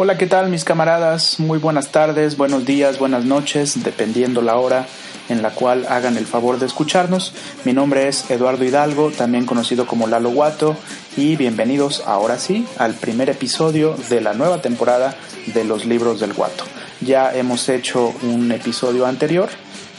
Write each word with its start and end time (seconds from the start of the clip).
Hola, 0.00 0.16
¿qué 0.16 0.28
tal 0.28 0.48
mis 0.48 0.62
camaradas? 0.62 1.40
Muy 1.40 1.58
buenas 1.58 1.88
tardes, 1.88 2.36
buenos 2.36 2.64
días, 2.64 3.00
buenas 3.00 3.24
noches, 3.24 3.82
dependiendo 3.82 4.42
la 4.42 4.54
hora 4.54 4.86
en 5.28 5.42
la 5.42 5.50
cual 5.50 5.86
hagan 5.88 6.16
el 6.16 6.24
favor 6.24 6.60
de 6.60 6.66
escucharnos. 6.66 7.34
Mi 7.64 7.72
nombre 7.72 8.06
es 8.06 8.30
Eduardo 8.30 8.64
Hidalgo, 8.64 9.10
también 9.10 9.44
conocido 9.44 9.88
como 9.88 10.06
Lalo 10.06 10.30
Guato, 10.30 10.76
y 11.16 11.34
bienvenidos 11.34 12.04
ahora 12.06 12.38
sí 12.38 12.64
al 12.78 12.94
primer 12.94 13.28
episodio 13.28 13.96
de 14.08 14.20
la 14.20 14.34
nueva 14.34 14.62
temporada 14.62 15.16
de 15.46 15.64
los 15.64 15.84
libros 15.84 16.20
del 16.20 16.32
Guato. 16.32 16.62
Ya 17.00 17.34
hemos 17.34 17.68
hecho 17.68 18.14
un 18.22 18.52
episodio 18.52 19.04
anterior 19.04 19.48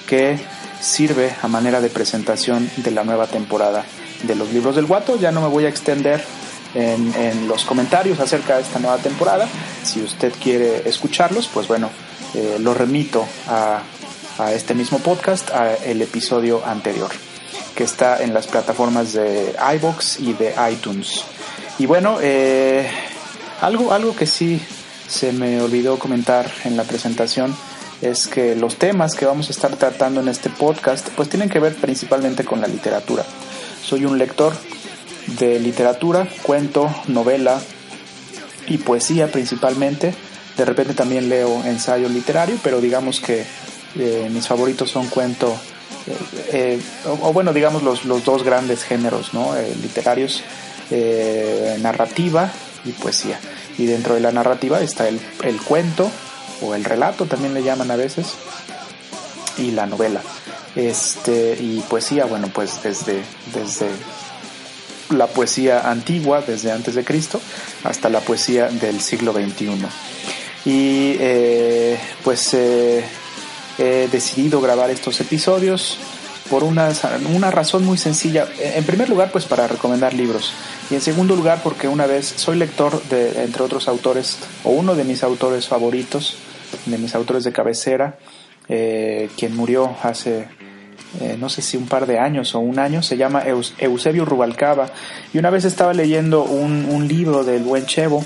que 0.08 0.40
sirve 0.80 1.36
a 1.42 1.50
manera 1.50 1.82
de 1.82 1.90
presentación 1.90 2.72
de 2.78 2.92
la 2.92 3.04
nueva 3.04 3.28
temporada 3.28 3.84
de 4.24 4.36
los 4.36 4.54
libros 4.54 4.78
del 4.78 4.86
Guato. 4.86 5.20
Ya 5.20 5.34
no 5.34 5.42
me 5.42 5.50
voy 5.50 5.66
a 5.66 5.70
extender 5.70 6.24
en, 6.74 7.48
los 7.48 7.66
comentarios 7.66 8.20
acerca 8.20 8.58
de 8.58 8.62
esta 8.64 8.80
nueva 8.80 8.98
temporada. 8.98 9.48
Si 9.84 10.02
usted 10.02 10.34
quiere 10.42 10.88
escucharlos, 10.88 11.48
pues 11.48 11.68
bueno, 11.68 11.90
eh, 12.34 12.58
lo 12.60 12.74
remito 12.74 13.26
a, 13.48 13.82
a, 14.38 14.54
este 14.54 14.76
mismo 14.76 15.00
podcast, 15.00 15.50
a 15.52 15.76
el 15.76 16.02
episodio 16.02 16.64
anterior, 16.66 17.10
que 17.76 17.84
está 17.84 18.22
en 18.22 18.34
las 18.34 18.48
plataformas 18.48 19.14
de 19.14 19.56
iBox 19.76 20.20
y 20.20 20.34
de 20.34 20.54
iTunes. 20.72 21.26
Y 21.80 21.86
bueno, 21.86 22.18
eh, 22.22 22.90
algo, 23.62 23.94
algo 23.94 24.16
que 24.16 24.26
sí 24.26 24.62
se 25.08 25.32
me 25.32 25.62
olvidó 25.62 25.98
comentar 25.98 26.50
en 26.66 26.78
la 26.78 26.84
presentación 26.84 27.56
es 28.02 28.28
que 28.28 28.56
los 28.56 28.76
temas 28.76 29.16
que 29.16 29.26
vamos 29.26 29.50
a 29.50 29.52
estar 29.52 29.76
tratando 29.76 30.22
en 30.22 30.30
este 30.30 30.50
podcast 30.50 31.10
pues 31.10 31.30
tienen 31.30 31.50
que 31.50 31.60
ver 31.60 31.76
principalmente 31.76 32.46
con 32.46 32.62
la 32.62 32.68
literatura. 32.68 33.26
Soy 33.84 34.06
un 34.06 34.18
lector 34.18 34.54
de 35.38 35.60
literatura, 35.60 36.28
cuento, 36.44 36.90
novela 37.08 37.62
y 38.68 38.78
poesía 38.78 39.32
principalmente. 39.32 40.14
De 40.58 40.66
repente 40.66 40.94
también 40.94 41.30
leo 41.30 41.64
ensayo 41.66 42.10
literario, 42.10 42.58
pero 42.64 42.82
digamos 42.82 43.20
que 43.20 43.46
eh, 43.98 44.30
mis 44.32 44.48
favoritos 44.48 44.92
son 44.92 45.08
cuento, 45.08 45.56
eh, 46.08 46.18
eh, 46.52 46.82
o, 47.06 47.30
o, 47.30 47.34
bueno, 47.34 47.54
digamos 47.54 47.82
los, 47.84 48.06
los 48.06 48.24
dos 48.24 48.44
grandes 48.44 48.84
géneros 48.84 49.34
¿no? 49.34 49.54
literarios, 49.82 50.44
narrativa 51.82 52.52
y 52.84 52.92
poesía. 52.92 53.40
Y 53.78 53.86
dentro 53.86 54.16
de 54.16 54.20
la 54.22 54.32
narrativa 54.32 54.82
está 54.82 55.08
el, 55.08 55.20
el 55.44 55.62
cuento 55.62 56.10
o 56.62 56.74
el 56.74 56.84
relato, 56.84 57.26
también 57.26 57.54
le 57.54 57.64
llaman 57.64 57.92
a 57.92 57.96
veces, 57.96 58.34
y 59.58 59.72
la 59.72 59.86
novela. 59.86 60.22
Este, 60.76 61.58
y 61.60 61.84
poesía, 61.90 62.26
bueno, 62.26 62.50
pues 62.54 62.82
desde, 62.84 63.22
desde 63.54 63.88
la 65.12 65.28
poesía 65.28 65.90
antigua, 65.90 66.44
desde 66.46 66.72
antes 66.72 66.96
de 66.96 67.04
Cristo, 67.04 67.42
hasta 67.84 68.10
la 68.10 68.20
poesía 68.20 68.68
del 68.68 69.02
siglo 69.02 69.34
XXI. 69.34 69.70
Y 70.66 71.16
eh, 71.20 71.98
pues 72.24 72.54
eh, 72.54 73.04
he 73.78 74.08
decidido 74.12 74.62
grabar 74.62 74.90
estos 74.90 75.20
episodios 75.22 75.98
por 76.50 76.64
una, 76.64 76.90
una 77.34 77.52
razón 77.52 77.86
muy 77.86 77.98
sencilla. 77.98 78.48
En 78.60 78.84
primer 78.84 79.10
lugar, 79.10 79.32
pues 79.32 79.46
para 79.46 79.68
recomendar 79.68 80.14
libros. 80.14 80.54
Y 80.90 80.96
en 80.96 81.02
segundo 81.02 81.36
lugar, 81.36 81.62
porque 81.64 81.88
una 81.88 82.08
vez 82.08 82.34
soy 82.36 82.58
lector 82.58 83.02
de, 83.04 83.44
entre 83.44 83.64
otros 83.64 83.88
autores, 83.88 84.38
o 84.64 84.72
uno 84.72 84.96
de 84.96 85.04
mis 85.04 85.24
autores 85.24 85.68
favoritos, 85.68 86.38
de 86.86 86.98
mis 86.98 87.16
autores 87.16 87.44
de 87.44 87.52
cabecera, 87.52 88.18
eh, 88.68 89.30
quien 89.38 89.56
murió 89.56 89.96
hace 90.04 90.48
eh, 91.20 91.38
no 91.40 91.50
sé 91.50 91.62
si 91.62 91.76
un 91.76 91.88
par 91.88 92.06
de 92.06 92.20
años 92.20 92.54
o 92.56 92.60
un 92.60 92.80
año, 92.80 93.02
se 93.02 93.18
llama 93.18 93.44
Eus 93.46 93.74
Eusebio 93.80 94.26
Rubalcaba. 94.26 94.92
Y 95.34 95.40
una 95.40 95.50
vez 95.50 95.66
estaba 95.66 95.94
leyendo 95.94 96.44
un, 96.44 96.86
un 96.86 97.08
libro 97.08 97.44
del 97.44 97.64
buen 97.64 97.86
Chevo 97.86 98.24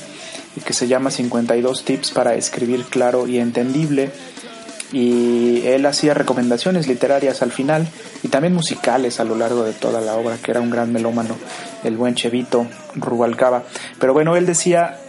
que 0.66 0.74
se 0.74 0.88
llama 0.88 1.10
52 1.10 1.84
tips 1.84 2.12
para 2.12 2.36
escribir 2.36 2.84
claro 2.86 3.28
y 3.28 3.40
entendible. 3.40 4.12
Y 4.92 5.66
él 5.66 5.86
hacía 5.88 6.14
recomendaciones 6.14 6.88
literarias 6.88 7.42
al 7.42 7.52
final 7.52 7.88
y 8.22 8.28
también 8.28 8.54
musicales 8.54 9.20
a 9.20 9.24
lo 9.24 9.36
largo 9.36 9.64
de 9.64 9.74
toda 9.74 10.02
la 10.02 10.16
obra, 10.16 10.38
que 10.38 10.52
era 10.52 10.62
un 10.62 10.70
gran 10.70 10.94
melómano, 10.94 11.36
el 11.84 11.98
buen 11.98 12.14
Chevito 12.14 12.68
Rubalcaba. 12.96 13.64
Pero 14.00 14.14
bueno, 14.14 14.36
él 14.36 14.46
decía, 14.46 15.00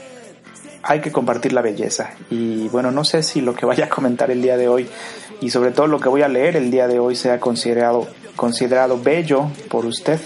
hay 0.82 1.00
que 1.00 1.12
compartir 1.12 1.52
la 1.52 1.62
belleza. 1.62 2.10
Y 2.30 2.68
bueno, 2.68 2.90
no 2.90 3.04
sé 3.04 3.22
si 3.22 3.40
lo 3.40 3.54
que 3.54 3.66
vaya 3.66 3.86
a 3.86 3.88
comentar 3.88 4.30
el 4.30 4.40
día 4.40 4.56
de 4.56 4.68
hoy 4.68 4.88
y 5.40 5.50
sobre 5.50 5.70
todo 5.70 5.86
lo 5.86 6.00
que 6.00 6.08
voy 6.08 6.22
a 6.22 6.28
leer 6.28 6.56
el 6.56 6.70
día 6.70 6.86
de 6.88 6.98
hoy 6.98 7.16
sea 7.16 7.40
considerado, 7.40 8.06
considerado 8.36 9.00
bello 9.00 9.50
por 9.68 9.86
usted. 9.86 10.20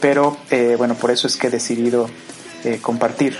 Pero 0.00 0.36
eh, 0.50 0.74
bueno, 0.76 0.94
por 0.94 1.10
eso 1.10 1.26
es 1.26 1.36
que 1.36 1.46
he 1.46 1.50
decidido 1.50 2.08
eh, 2.64 2.78
compartir 2.80 3.36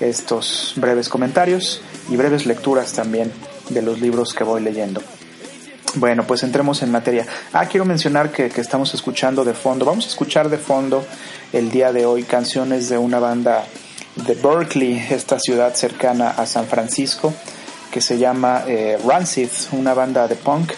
estos 0.00 0.74
breves 0.76 1.08
comentarios 1.08 1.82
y 2.08 2.16
breves 2.16 2.46
lecturas 2.46 2.92
también 2.92 3.32
de 3.68 3.82
los 3.82 4.00
libros 4.00 4.34
que 4.34 4.44
voy 4.44 4.62
leyendo. 4.62 5.02
Bueno, 5.94 6.24
pues 6.24 6.42
entremos 6.42 6.82
en 6.82 6.90
materia. 6.90 7.26
Ah, 7.52 7.66
quiero 7.66 7.84
mencionar 7.84 8.30
que, 8.30 8.48
que 8.48 8.60
estamos 8.60 8.94
escuchando 8.94 9.44
de 9.44 9.54
fondo, 9.54 9.84
vamos 9.84 10.06
a 10.06 10.08
escuchar 10.08 10.48
de 10.48 10.58
fondo 10.58 11.04
el 11.52 11.70
día 11.70 11.92
de 11.92 12.06
hoy 12.06 12.22
canciones 12.22 12.88
de 12.88 12.96
una 12.96 13.18
banda 13.18 13.64
de 14.14 14.34
Berkeley, 14.34 15.06
esta 15.10 15.38
ciudad 15.38 15.74
cercana 15.74 16.30
a 16.30 16.46
San 16.46 16.66
Francisco, 16.66 17.32
que 17.90 18.00
se 18.00 18.18
llama 18.18 18.64
eh, 18.66 18.98
Rancid, 19.04 19.50
una 19.72 19.94
banda 19.94 20.28
de 20.28 20.36
punk 20.36 20.72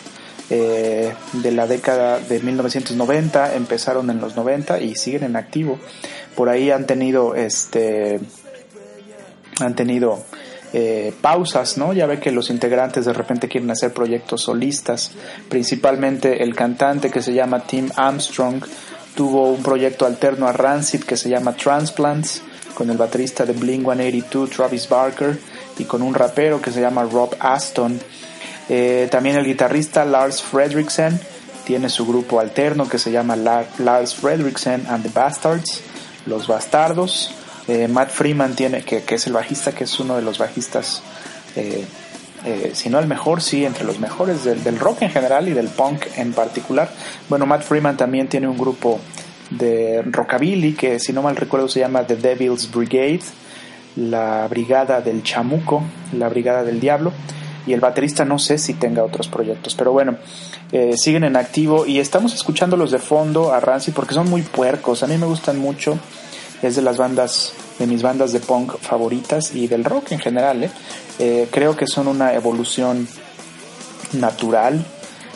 eh, 0.51 1.15
de 1.33 1.53
la 1.53 1.67
década 1.67 2.19
de 2.19 2.41
1990, 2.41 3.55
empezaron 3.55 4.11
en 4.11 4.21
los 4.21 4.37
90 4.37 4.81
y 4.81 4.95
siguen 4.95 5.25
en 5.25 5.37
activo. 5.37 5.79
Por 6.35 6.49
ahí 6.49 6.71
han 6.71 6.87
tenido 6.87 7.35
este 7.35 8.21
han 9.61 9.75
tenido 9.75 10.25
eh, 10.73 11.13
pausas, 11.21 11.77
¿no? 11.77 11.93
Ya 11.93 12.07
ve 12.07 12.19
que 12.19 12.33
los 12.33 12.51
integrantes 12.51 13.05
de 13.05 13.13
repente 13.13 13.49
quieren 13.49 13.71
hacer 13.71 13.93
proyectos 13.93 14.43
solistas, 14.43 15.13
principalmente 15.49 16.43
el 16.43 16.55
cantante 16.55 17.11
que 17.11 17.23
se 17.23 17.35
llama 17.35 17.67
Tim 17.67 17.91
Armstrong 17.95 18.65
tuvo 19.15 19.51
un 19.51 19.63
proyecto 19.63 20.07
alterno 20.07 20.47
a 20.49 20.53
Rancid 20.53 21.05
que 21.05 21.19
se 21.19 21.29
llama 21.29 21.55
Transplants 21.55 22.43
con 22.75 22.89
el 22.89 22.97
baterista 22.97 23.45
de 23.45 23.53
Blink 23.53 23.83
182 23.83 24.51
Travis 24.51 24.89
Barker 24.89 25.39
y 25.79 25.85
con 25.85 26.03
un 26.03 26.15
rapero 26.15 26.61
que 26.61 26.71
se 26.71 26.81
llama 26.81 27.05
Rob 27.05 27.35
Aston. 27.41 28.01
Eh, 28.69 29.09
también 29.11 29.37
el 29.37 29.45
guitarrista 29.45 30.05
Lars 30.05 30.43
Fredriksen 30.43 31.19
tiene 31.65 31.89
su 31.89 32.07
grupo 32.07 32.41
alterno 32.41 32.89
que 32.89 32.99
se 32.99 33.11
llama 33.13 33.37
Lars 33.37 34.15
Fredriksen 34.15 34.87
and 34.89 35.03
the 35.05 35.11
Bastards, 35.13 35.81
Los 36.27 36.47
Bastardos. 36.47 37.33
Eh, 37.69 37.87
Matt 37.89 38.11
Freeman 38.11 38.55
tiene, 38.55 38.83
que, 38.83 39.03
que, 39.03 39.15
es 39.15 39.27
el 39.27 39.33
bajista, 39.35 39.73
que 39.73 39.85
es 39.85 40.01
uno 40.01 40.17
de 40.17 40.23
los 40.23 40.39
bajistas, 40.39 41.03
eh, 41.55 41.85
si 42.75 42.91
no 42.91 42.99
el 42.99 43.07
mejor, 43.07 43.41
sí, 43.41 43.65
entre 43.65 43.85
los 43.85 44.01
mejores 44.01 44.43
del, 44.43 44.65
del, 44.65 44.81
rock 44.81 45.03
en 45.03 45.11
general 45.11 45.49
y 45.49 45.53
del 45.53 45.69
punk 45.69 46.07
en 46.17 46.33
particular. 46.33 46.91
Bueno, 47.29 47.47
Matt 47.47 47.63
Freeman 47.63 47.97
también 47.97 48.29
tiene 48.29 48.49
un 48.49 48.59
grupo 48.59 48.99
de 49.59 50.03
rockabilly 50.03 50.75
que, 50.75 50.99
si 50.99 51.13
no 51.13 51.23
mal 51.23 51.37
recuerdo, 51.37 51.69
se 51.69 51.81
llama 51.81 52.07
The 52.07 52.17
Devil's 52.17 52.71
Brigade, 52.71 53.23
la 53.97 54.47
Brigada 54.49 55.01
del 55.01 55.23
Chamuco, 55.23 55.83
la 56.13 56.29
Brigada 56.29 56.63
del 56.63 56.81
Diablo. 56.81 57.13
Y 57.65 57.73
el 57.73 57.81
baterista 57.81 58.25
no 58.25 58.41
sé 58.41 58.59
si 58.59 58.75
tenga 58.75 59.05
otros 59.05 59.29
proyectos, 59.29 59.77
pero 59.77 59.93
bueno, 59.93 60.17
eh, 60.73 60.95
siguen 60.97 61.23
en 61.23 61.37
activo 61.37 61.87
y 61.87 62.01
estamos 62.01 62.35
escuchándolos 62.35 62.91
de 62.91 62.99
fondo 62.99 63.53
a 63.53 63.61
Rancy 63.61 63.93
porque 63.93 64.15
son 64.15 64.29
muy 64.29 64.43
puercos. 64.43 65.05
A 65.05 65.07
mí 65.07 65.17
me 65.17 65.27
gustan 65.27 65.59
mucho 65.59 65.97
es 66.63 66.77
de 66.77 66.83
las 66.83 66.97
bandas, 66.97 67.53
de 67.79 67.87
mis 67.87 68.03
bandas 68.03 68.33
de 68.33 68.41
punk 68.41 68.79
favoritas 68.79 69.55
y 69.55 69.67
del 69.67 69.85
rock 69.85 70.13
en 70.13 70.21
general. 70.21 70.65
¿eh? 70.65 70.71
Eh, 71.19 71.49
creo 71.51 71.77
que 71.77 71.87
son 71.87 72.07
una 72.09 72.35
evolución 72.35 73.07
natural, 74.13 74.85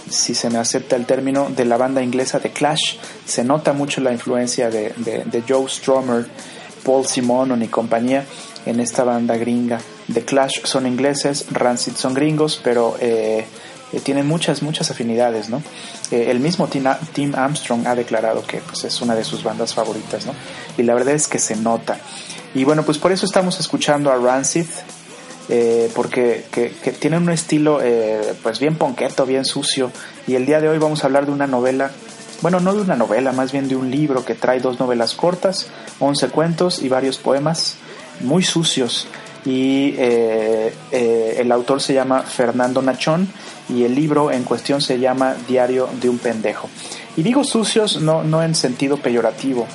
si 0.09 0.35
se 0.35 0.49
me 0.51 0.59
acepta 0.59 0.95
el 0.95 1.05
término, 1.05 1.49
de 1.51 1.65
la 1.65 1.77
banda 1.77 2.03
inglesa 2.03 2.39
de 2.39 2.51
Clash. 2.51 2.97
Se 3.25 3.43
nota 3.43 3.73
mucho 3.73 4.01
la 4.01 4.13
influencia 4.13 4.71
de, 4.71 4.93
de, 4.97 5.25
de 5.25 5.43
Joe 5.47 5.69
Strummer, 5.69 6.27
Paul 6.87 7.05
Simonon 7.05 7.63
y 7.63 7.69
compañía 7.69 8.25
en 8.65 8.79
esta 8.79 9.03
banda 9.03 9.37
gringa. 9.37 9.81
The 10.13 10.25
Clash 10.25 10.61
son 10.65 10.87
ingleses, 10.87 11.47
Rancid 11.51 11.97
son 11.97 12.15
gringos, 12.15 12.61
pero 12.63 12.97
eh, 13.01 13.45
eh, 13.93 14.01
tienen 14.01 14.27
muchas, 14.29 14.63
muchas 14.63 14.91
afinidades, 14.93 15.49
¿no? 15.49 15.63
Eh, 16.13 16.29
el 16.31 16.39
mismo 16.39 16.69
Tim 16.69 17.35
Armstrong 17.35 17.87
ha 17.89 17.97
declarado 17.97 18.47
que 18.47 18.59
pues, 18.59 18.85
es 18.85 19.01
una 19.01 19.17
de 19.17 19.25
sus 19.25 19.43
bandas 19.43 19.75
favoritas, 19.75 20.27
¿no? 20.27 20.35
Y 20.79 20.85
la 20.85 20.95
verdad 20.95 21.15
es 21.15 21.27
que 21.27 21.41
se 21.41 21.57
nota. 21.57 21.99
Y 22.55 22.63
bueno, 22.63 22.85
pues 22.85 22.99
por 22.99 23.11
eso 23.11 23.27
estamos 23.27 23.59
escuchando 23.59 24.13
a 24.13 24.17
Rancid, 24.17 24.67
porque 25.95 26.45
que, 26.51 26.71
tienen 26.99 27.23
un 27.23 27.31
estilo 27.31 27.81
pues 28.43 28.59
bien 28.59 28.77
ponqueto, 28.77 29.27
bien 29.27 29.45
sucio. 29.45 29.93
Y 30.27 30.35
el 30.35 30.47
día 30.47 30.61
de 30.61 30.69
hoy 30.69 30.79
vamos 30.79 31.05
a 31.05 31.07
hablar 31.07 31.27
de 31.27 31.33
una 31.33 31.47
novela, 31.47 31.91
bueno, 32.43 32.61
no 32.61 32.75
de 32.75 32.81
una 32.83 32.97
novela, 32.97 33.33
más 33.33 33.53
bien 33.53 33.69
de 33.69 33.77
un 33.77 33.91
libro 33.91 34.25
que 34.25 34.35
trae 34.35 34.61
dos 34.61 34.79
novelas 34.79 35.15
cortas, 35.15 35.69
11 36.01 36.29
cuentos 36.29 36.83
y 36.83 36.89
varios 36.89 37.19
poemas 37.19 37.77
muy 38.21 38.43
sucios. 38.43 39.07
Y 39.45 39.95
el 39.97 41.53
autor 41.53 41.81
se 41.81 41.95
llama 41.95 42.23
Fernando 42.23 42.83
Nachón 42.83 43.29
y 43.69 43.85
el 43.85 43.95
libro 43.95 44.31
en 44.31 44.45
cuestión 44.45 44.81
se 44.81 44.99
llama 44.99 45.37
Diario 45.47 45.89
de 46.01 46.09
un 46.09 46.19
pendejo. 46.19 46.69
Y 47.17 47.23
digo 47.23 47.45
sucios 47.45 48.01
no, 48.01 48.23
no 48.23 48.43
en 48.43 48.55
sentido 48.55 48.99
peyorativo, 48.99 49.67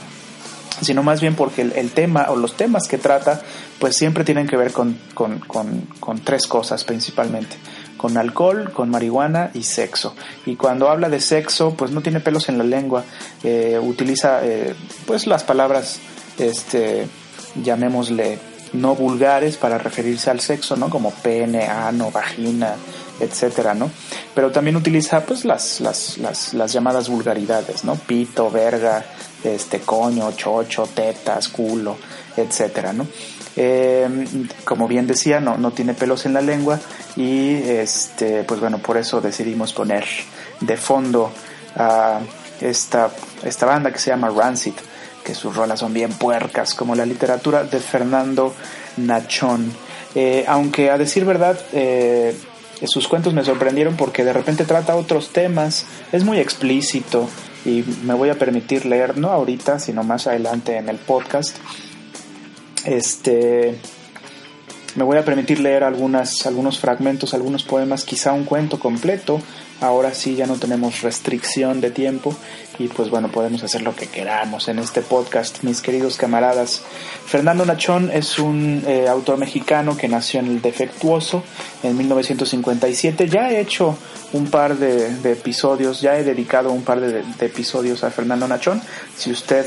sino 0.82 1.04
más 1.04 1.22
bien 1.22 1.36
porque 1.36 1.62
el, 1.62 1.92
tema 1.92 2.28
o 2.30 2.36
los 2.36 2.56
temas 2.56 2.88
que 2.88 2.98
trata 2.98 3.42
pues 3.80 3.96
siempre 3.96 4.24
tienen 4.24 4.48
que 4.48 4.58
ver 4.58 4.72
con, 4.72 4.98
tres 6.24 6.48
cosas 6.48 6.84
principalmente 6.84 7.56
con 8.02 8.18
alcohol, 8.18 8.72
con 8.74 8.90
marihuana 8.90 9.52
y 9.54 9.62
sexo. 9.62 10.16
Y 10.48 10.56
cuando 10.56 10.90
habla 10.90 11.08
de 11.08 11.22
sexo, 11.22 11.76
pues 11.76 11.92
no 11.92 12.02
tiene 12.02 12.20
pelos 12.20 12.50
en 12.50 12.58
la 12.58 12.64
lengua, 12.64 13.04
eh, 13.44 13.80
utiliza 13.80 14.44
eh, 14.44 14.74
pues 15.06 15.28
las 15.28 15.44
palabras, 15.44 16.00
este, 16.40 17.08
llamémosle 17.62 18.40
no 18.74 18.96
vulgares 18.96 19.58
para 19.58 19.78
referirse 19.78 20.32
al 20.32 20.40
sexo, 20.40 20.76
¿no? 20.78 20.90
Como 20.90 21.12
pene, 21.12 21.68
ano, 21.68 22.10
vagina, 22.10 22.74
etcétera, 23.20 23.76
¿no? 23.76 23.92
Pero 24.34 24.50
también 24.50 24.78
utiliza 24.78 25.24
pues 25.24 25.46
las, 25.46 25.80
las, 25.80 26.18
las, 26.18 26.56
las 26.56 26.74
llamadas 26.74 27.08
vulgaridades, 27.08 27.84
¿no? 27.84 27.96
Pito, 27.96 28.50
verga, 28.50 29.06
este 29.44 29.82
coño, 29.82 30.32
chocho, 30.32 30.88
tetas, 30.88 31.50
culo, 31.50 31.98
etcétera, 32.36 32.94
¿no? 32.94 33.06
Em, 33.56 34.48
como 34.64 34.88
bien 34.88 35.08
decía, 35.08 35.42
no, 35.42 35.58
no 35.58 35.72
tiene 35.72 35.94
pelos 35.94 36.26
en 36.26 36.34
la 36.34 36.42
lengua 36.42 36.80
y 37.18 37.56
este, 37.56 38.44
pues 38.44 38.62
bueno, 38.62 38.78
por 38.78 38.98
eso 38.98 39.20
decidimos 39.20 39.74
poner 39.74 40.06
de 40.62 40.78
fondo 40.78 41.32
a 41.76 42.22
esta, 42.62 43.12
esta 43.44 43.66
banda 43.66 43.92
que 43.92 44.00
se 44.00 44.12
llama 44.12 44.30
Rancid, 44.30 44.74
que 45.24 45.36
sus 45.36 45.56
rolas 45.56 45.80
son 45.80 45.94
bien 45.94 46.14
puercas, 46.14 46.74
como 46.74 46.96
la 46.96 47.06
literatura 47.06 47.64
de 47.64 47.80
Fernando 47.80 48.54
Nachón. 48.98 49.72
Eh, 50.16 50.46
aunque 50.48 50.90
a 50.90 50.98
decir 50.98 51.26
verdad, 51.26 51.60
eh, 51.74 52.36
sus 52.86 53.08
cuentos 53.08 53.34
me 53.34 53.44
sorprendieron 53.44 53.96
porque 53.96 54.24
de 54.24 54.34
repente 54.34 54.66
trata 54.66 54.96
otros 54.96 55.30
temas, 55.30 55.86
es 56.12 56.24
muy 56.24 56.40
explícito 56.40 57.30
y 57.66 57.84
me 58.04 58.14
voy 58.14 58.30
a 58.30 58.36
permitir 58.36 58.86
leer, 58.86 59.18
no 59.18 59.30
ahorita, 59.30 59.80
sino 59.80 60.04
más 60.04 60.28
adelante 60.28 60.78
en 60.78 60.90
el 60.90 60.98
podcast. 60.98 61.58
Este 62.86 63.80
me 64.96 65.04
voy 65.06 65.18
a 65.18 65.24
permitir 65.24 65.60
leer 65.62 65.86
algunas, 65.86 66.46
algunos 66.46 66.78
fragmentos, 66.80 67.34
algunos 67.34 67.64
poemas, 67.64 68.04
quizá 68.04 68.34
un 68.34 68.44
cuento 68.44 68.80
completo. 68.80 69.42
Ahora 69.80 70.14
sí 70.14 70.36
ya 70.36 70.46
no 70.46 70.58
tenemos 70.58 71.02
restricción 71.02 71.82
de 71.82 71.92
tiempo 71.92 72.36
y 72.78 72.88
pues 72.88 73.10
bueno, 73.10 73.30
podemos 73.30 73.64
hacer 73.64 73.82
lo 73.82 73.96
que 73.96 74.08
queramos 74.08 74.68
en 74.68 74.80
este 74.80 75.02
podcast, 75.02 75.64
mis 75.64 75.82
queridos 75.82 76.18
camaradas. 76.18 76.84
Fernando 77.26 77.66
Nachón 77.66 78.12
es 78.12 78.38
un 78.38 78.84
eh, 78.86 79.08
autor 79.08 79.38
mexicano 79.38 79.98
que 79.98 80.08
nació 80.08 80.42
en 80.42 80.48
El 80.48 80.62
Defectuoso 80.62 81.44
en 81.84 81.98
1957. 81.98 83.28
Ya 83.30 83.50
he 83.50 83.62
hecho 83.62 83.98
un 84.34 84.52
par 84.52 84.78
de, 84.78 85.32
episodios, 85.32 86.02
ya 86.02 86.18
he 86.18 86.24
dedicado 86.24 86.72
un 86.72 86.84
par 86.84 87.00
de, 87.00 87.24
de 87.24 87.46
episodios 87.46 88.04
a 88.04 88.12
Fernando 88.12 88.48
Nachón. 88.48 88.82
Si 89.18 89.32
usted 89.32 89.66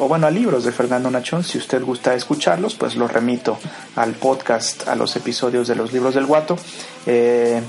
o 0.00 0.08
bueno, 0.08 0.26
a 0.26 0.30
libros 0.30 0.64
de 0.64 0.72
Fernando 0.72 1.10
Nachón. 1.10 1.44
Si 1.44 1.58
usted 1.58 1.82
gusta 1.84 2.14
escucharlos, 2.14 2.74
pues 2.74 2.96
los 2.96 3.12
remito 3.12 3.58
al 3.96 4.14
podcast, 4.14 4.88
a 4.88 4.96
los 4.96 5.14
episodios 5.14 5.68
de 5.68 5.74
los 5.76 5.92
libros 5.92 6.14
del 6.14 6.24
guato, 6.24 6.56
eh, 7.06 7.60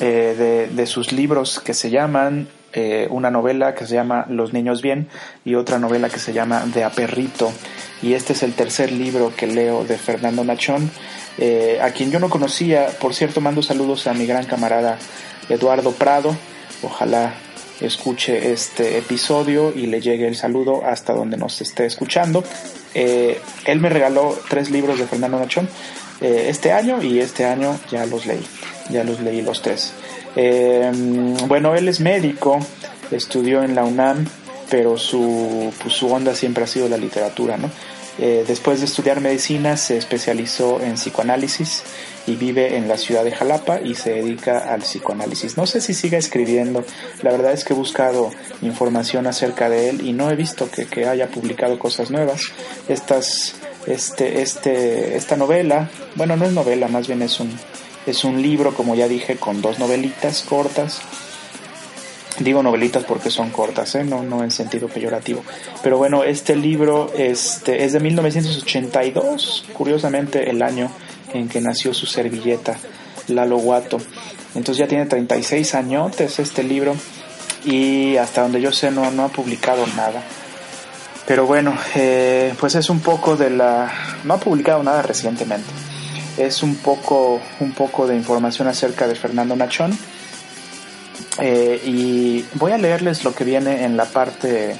eh, 0.00 0.68
de, 0.72 0.86
sus 0.86 1.12
libros 1.12 1.60
que 1.60 1.74
se 1.74 1.90
llaman, 1.90 2.48
eh, 2.72 3.06
una 3.10 3.30
novela 3.30 3.74
que 3.74 3.86
se 3.86 3.94
llama 3.94 4.24
Los 4.30 4.54
niños 4.54 4.80
bien 4.80 5.08
y 5.44 5.56
otra 5.56 5.78
novela 5.78 6.08
que 6.08 6.18
se 6.18 6.32
llama 6.32 6.64
De 6.64 6.84
Aperrito. 6.84 7.52
Y 8.00 8.14
este 8.14 8.32
es 8.32 8.42
el 8.42 8.54
tercer 8.54 8.90
libro 8.90 9.32
que 9.36 9.46
leo 9.46 9.84
de 9.84 9.98
Fernando 9.98 10.42
Nachón, 10.42 10.90
a 11.82 11.90
quien 11.90 12.10
yo 12.10 12.18
no 12.18 12.30
conocía. 12.30 12.88
Por 12.98 13.12
cierto, 13.12 13.42
mando 13.42 13.62
saludos 13.62 14.06
a 14.06 14.14
mi 14.14 14.24
gran 14.24 14.46
camarada 14.46 14.98
Eduardo 15.50 15.92
Prado. 15.92 16.34
Ojalá 16.82 17.34
escuche 17.80 18.52
este 18.52 18.98
episodio 18.98 19.72
y 19.74 19.86
le 19.86 20.00
llegue 20.00 20.26
el 20.26 20.36
saludo 20.36 20.84
hasta 20.84 21.12
donde 21.12 21.36
nos 21.36 21.60
esté 21.60 21.86
escuchando. 21.86 22.42
Eh, 22.94 23.40
él 23.64 23.80
me 23.80 23.88
regaló 23.88 24.36
tres 24.48 24.70
libros 24.70 24.98
de 24.98 25.06
Fernando 25.06 25.38
Nachón 25.38 25.68
eh, 26.20 26.46
este 26.48 26.72
año 26.72 27.02
y 27.02 27.20
este 27.20 27.44
año 27.44 27.78
ya 27.90 28.06
los 28.06 28.26
leí, 28.26 28.44
ya 28.90 29.04
los 29.04 29.20
leí 29.20 29.42
los 29.42 29.62
tres. 29.62 29.92
Eh, 30.34 30.90
bueno, 31.46 31.74
él 31.74 31.88
es 31.88 32.00
médico, 32.00 32.58
estudió 33.10 33.62
en 33.62 33.74
la 33.74 33.84
UNAM, 33.84 34.26
pero 34.70 34.96
su, 34.96 35.72
pues, 35.82 35.94
su 35.94 36.10
onda 36.10 36.34
siempre 36.34 36.64
ha 36.64 36.66
sido 36.66 36.88
la 36.88 36.96
literatura, 36.96 37.56
¿no? 37.56 37.70
después 38.18 38.78
de 38.78 38.86
estudiar 38.86 39.20
medicina 39.20 39.76
se 39.76 39.98
especializó 39.98 40.80
en 40.80 40.94
psicoanálisis 40.94 41.82
y 42.26 42.36
vive 42.36 42.76
en 42.76 42.88
la 42.88 42.98
ciudad 42.98 43.24
de 43.24 43.32
Jalapa 43.32 43.80
y 43.80 43.94
se 43.94 44.10
dedica 44.10 44.72
al 44.72 44.80
psicoanálisis. 44.80 45.56
No 45.56 45.66
sé 45.66 45.80
si 45.80 45.94
siga 45.94 46.18
escribiendo, 46.18 46.84
la 47.22 47.30
verdad 47.30 47.52
es 47.52 47.64
que 47.64 47.72
he 47.72 47.76
buscado 47.76 48.30
información 48.62 49.26
acerca 49.26 49.68
de 49.68 49.90
él 49.90 50.06
y 50.06 50.12
no 50.12 50.30
he 50.30 50.36
visto 50.36 50.70
que, 50.70 50.86
que 50.86 51.06
haya 51.06 51.28
publicado 51.28 51.78
cosas 51.78 52.10
nuevas. 52.10 52.42
Estas, 52.88 53.54
este, 53.86 54.42
este, 54.42 55.16
esta 55.16 55.36
novela, 55.36 55.88
bueno, 56.16 56.36
no 56.36 56.44
es 56.44 56.52
novela, 56.52 56.88
más 56.88 57.06
bien 57.06 57.22
es 57.22 57.38
un, 57.38 57.56
es 58.06 58.24
un 58.24 58.42
libro, 58.42 58.74
como 58.74 58.94
ya 58.94 59.08
dije, 59.08 59.36
con 59.36 59.62
dos 59.62 59.78
novelitas 59.78 60.42
cortas. 60.42 61.00
Digo 62.38 62.62
novelitas 62.62 63.04
porque 63.04 63.30
son 63.30 63.48
cortas, 63.50 63.94
¿eh? 63.94 64.04
no, 64.04 64.22
no 64.22 64.44
en 64.44 64.50
sentido 64.50 64.88
peyorativo. 64.88 65.42
Pero 65.82 65.96
bueno, 65.96 66.22
este 66.22 66.54
libro 66.54 67.10
este, 67.16 67.84
es 67.84 67.94
de 67.94 68.00
1982, 68.00 69.64
curiosamente 69.72 70.50
el 70.50 70.60
año 70.60 70.90
en 71.32 71.48
que 71.48 71.60
nació 71.60 71.94
su 71.94 72.06
servilleta, 72.06 72.76
Lalo 73.28 73.58
Guato. 73.58 73.98
Entonces 74.54 74.78
ya 74.78 74.88
tiene 74.88 75.06
36 75.06 75.74
añotes 75.74 76.38
este 76.38 76.62
libro 76.62 76.96
y 77.64 78.16
hasta 78.16 78.42
donde 78.42 78.60
yo 78.60 78.72
sé 78.72 78.90
no, 78.90 79.10
no 79.10 79.24
ha 79.24 79.28
publicado 79.28 79.86
nada. 79.96 80.22
Pero 81.26 81.44
bueno, 81.44 81.76
eh, 81.96 82.54
pues 82.58 82.76
es 82.76 82.88
un 82.88 83.00
poco 83.00 83.36
de 83.36 83.50
la... 83.50 83.92
No 84.24 84.34
ha 84.34 84.38
publicado 84.38 84.82
nada 84.82 85.02
recientemente. 85.02 85.68
Es 86.38 86.62
un 86.62 86.76
poco, 86.76 87.40
un 87.58 87.72
poco 87.72 88.06
de 88.06 88.14
información 88.14 88.68
acerca 88.68 89.08
de 89.08 89.16
Fernando 89.16 89.56
Nachón. 89.56 89.98
Eh, 91.40 91.82
y 91.84 92.44
voy 92.54 92.72
a 92.72 92.78
leerles 92.78 93.24
lo 93.24 93.34
que 93.34 93.44
viene 93.44 93.84
en 93.84 93.96
la 93.96 94.04
parte, 94.04 94.76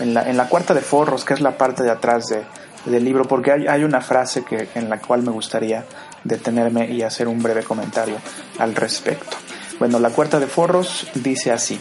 en 0.00 0.14
la, 0.14 0.28
en 0.28 0.36
la 0.36 0.48
cuarta 0.48 0.74
de 0.74 0.80
forros, 0.80 1.24
que 1.24 1.34
es 1.34 1.40
la 1.40 1.56
parte 1.56 1.84
de 1.84 1.90
atrás 1.90 2.26
de, 2.26 2.42
del 2.84 3.04
libro 3.04 3.24
porque 3.24 3.52
hay, 3.52 3.66
hay 3.66 3.84
una 3.84 4.00
frase 4.00 4.44
que, 4.44 4.68
en 4.74 4.88
la 4.88 5.00
cual 5.00 5.22
me 5.22 5.30
gustaría 5.30 5.84
detenerme 6.22 6.90
y 6.90 7.02
hacer 7.02 7.28
un 7.28 7.42
breve 7.42 7.62
comentario 7.62 8.16
al 8.58 8.74
respecto. 8.74 9.36
Bueno, 9.78 9.98
la 9.98 10.10
cuarta 10.10 10.38
de 10.38 10.46
forros 10.46 11.06
dice 11.14 11.52
así. 11.52 11.80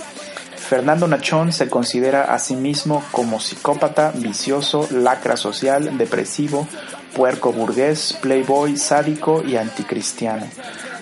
Fernando 0.57 1.07
Nachón 1.07 1.51
se 1.51 1.69
considera 1.69 2.33
a 2.33 2.39
sí 2.39 2.55
mismo 2.55 3.03
como 3.11 3.39
psicópata, 3.39 4.11
vicioso, 4.15 4.87
lacra 4.91 5.37
social, 5.37 5.97
depresivo, 5.97 6.67
puerco 7.15 7.51
burgués, 7.51 8.17
playboy, 8.21 8.77
sádico 8.77 9.43
y 9.45 9.57
anticristiano. 9.57 10.47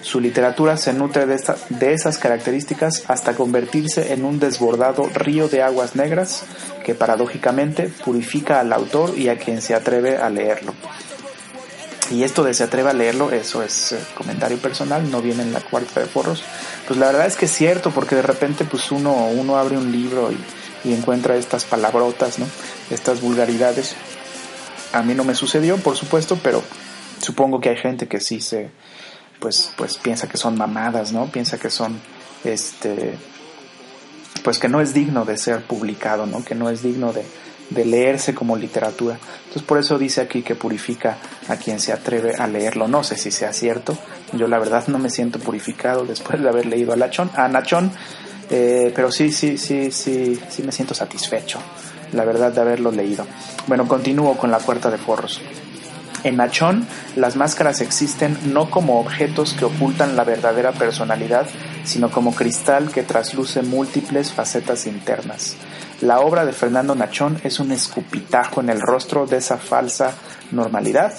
Su 0.01 0.20
literatura 0.20 0.77
se 0.77 0.93
nutre 0.93 1.27
de, 1.27 1.39
de 1.70 1.93
esas 1.93 2.17
características 2.17 3.03
hasta 3.08 3.36
convertirse 3.36 4.13
en 4.13 4.25
un 4.25 4.39
desbordado 4.39 5.08
río 5.13 5.48
de 5.48 5.62
aguas 5.62 5.96
negras 5.96 6.43
que 6.84 6.96
paradójicamente 6.96 7.92
purifica 8.04 8.60
al 8.60 8.74
autor 8.74 9.18
y 9.18 9.30
a 9.30 9.38
quien 9.38 9.62
se 9.62 9.76
atreve 9.76 10.18
a 10.18 10.30
leerlo. 10.30 10.74
Y 12.12 12.24
esto 12.24 12.44
de 12.44 12.54
se 12.54 12.64
atreve 12.64 12.90
a 12.90 12.94
leerlo, 12.94 13.32
eso 13.32 13.64
es 13.64 13.94
eh, 13.94 14.00
comentario 14.16 14.58
personal, 14.58 15.10
no 15.10 15.22
viene 15.22 15.44
en 15.44 15.54
la 15.54 15.62
cuarta 15.62 16.02
de 16.02 16.08
forros. 16.08 16.44
Pues 16.88 17.00
la 17.00 17.08
verdad 17.08 17.26
es 17.26 17.38
que 17.38 17.46
es 17.46 17.52
cierto, 17.52 17.92
porque 17.92 18.16
de 18.16 18.22
repente 18.22 18.66
pues 18.66 18.92
uno, 18.92 19.28
uno 19.28 19.56
abre 19.58 19.78
un 19.78 19.92
libro 19.92 20.30
y, 20.32 20.90
y 20.90 20.94
encuentra 20.94 21.36
estas 21.36 21.64
palabrotas, 21.64 22.40
¿no? 22.40 22.48
Estas 22.90 23.22
vulgaridades. 23.22 23.96
A 24.92 25.04
mí 25.04 25.14
no 25.14 25.24
me 25.24 25.36
sucedió, 25.36 25.78
por 25.78 25.96
supuesto, 25.96 26.38
pero 26.44 26.62
supongo 27.20 27.62
que 27.62 27.70
hay 27.70 27.78
gente 27.78 28.08
que 28.08 28.20
sí 28.20 28.42
se, 28.42 28.72
pues, 29.40 29.72
pues 29.78 29.98
piensa 29.98 30.28
que 30.28 30.38
son 30.38 30.58
mamadas, 30.58 31.14
¿no? 31.14 31.28
Piensa 31.28 31.58
que 31.58 31.70
son, 31.70 32.00
este, 32.44 33.16
pues 34.44 34.60
que 34.60 34.70
no 34.70 34.82
es 34.82 34.94
digno 34.94 35.26
de 35.26 35.38
ser 35.38 35.62
publicado, 35.62 36.26
¿no? 36.26 36.44
Que 36.44 36.56
no 36.56 36.70
es 36.70 36.84
digno 36.84 37.14
de, 37.14 37.24
leerse 37.86 38.36
como 38.36 38.58
literatura. 38.58 39.18
Entonces 39.44 39.64
por 39.64 39.78
eso 39.78 39.98
dice 39.98 40.20
aquí 40.20 40.42
que 40.42 40.56
purifica 40.56 41.18
a 41.48 41.56
quien 41.56 41.80
se 41.80 41.94
atreve 41.94 42.36
a 42.36 42.46
leerlo. 42.46 42.88
No 42.90 43.02
sé 43.02 43.16
si 43.16 43.32
sea 43.32 43.54
cierto. 43.54 43.98
Yo 44.34 44.48
la 44.50 44.60
verdad 44.60 44.88
no 44.88 45.00
me 45.00 45.10
siento 45.10 45.40
purificado 45.40 46.06
después 46.06 46.42
de 46.42 46.50
haber 46.50 46.66
leído 46.66 46.92
a, 46.92 46.98
Lachón, 46.98 47.32
a 47.34 47.48
Nachón. 47.48 47.92
Eh, 48.50 48.92
pero 48.94 49.10
sí, 49.10 49.32
sí, 49.32 49.58
sí, 49.58 49.90
sí, 49.90 50.38
sí 50.50 50.64
me 50.64 50.74
siento 50.74 50.94
satisfecho. 50.94 51.60
La 52.12 52.26
verdad 52.26 52.52
de 52.52 52.60
haberlo 52.60 52.92
leído. 52.92 53.26
Bueno, 53.68 53.88
continúo 53.88 54.36
con 54.36 54.52
la 54.52 54.60
puerta 54.60 54.92
de 54.92 54.98
forros. 54.98 55.42
En 56.24 56.38
Nachón, 56.38 56.86
las 57.16 57.36
máscaras 57.36 57.82
existen 57.82 58.38
no 58.54 58.70
como 58.70 59.00
objetos 59.00 59.54
que 59.54 59.66
ocultan 59.66 60.16
la 60.16 60.24
verdadera 60.24 60.72
personalidad, 60.72 61.48
sino 61.84 62.12
como 62.12 62.34
cristal 62.34 62.92
que 62.92 63.04
trasluce 63.04 63.62
múltiples 63.62 64.32
facetas 64.32 64.88
internas. 64.88 65.56
La 66.02 66.20
obra 66.22 66.46
de 66.46 66.54
Fernando 66.54 66.96
Nachón 66.96 67.40
es 67.44 67.60
un 67.60 67.72
escupitajo 67.72 68.62
en 68.62 68.70
el 68.70 68.82
rostro 68.82 69.28
de 69.28 69.38
esa 69.38 69.58
falsa 69.58 70.14
normalidad, 70.52 71.14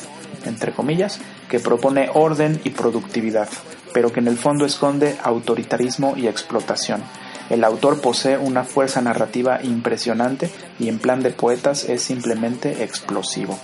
entre 0.45 0.73
comillas, 0.73 1.21
que 1.49 1.61
propone 1.61 2.11
orden 2.13 2.61
y 2.65 2.71
productividad, 2.71 3.49
pero 3.93 4.13
que 4.13 4.21
en 4.21 4.29
el 4.29 4.39
fondo 4.39 4.67
esconde 4.67 5.17
autoritarismo 5.23 6.15
y 6.17 6.27
explotación. 6.27 7.03
El 7.51 7.65
autor 7.65 8.01
posee 8.01 8.39
una 8.39 8.65
fuerza 8.65 9.03
narrativa 9.03 9.61
impresionante 9.63 10.51
y 10.79 10.89
en 10.89 10.99
plan 10.99 11.23
de 11.23 11.31
poetas 11.31 11.85
es 11.85 12.03
simplemente 12.03 12.83
explosivo. 12.83 13.59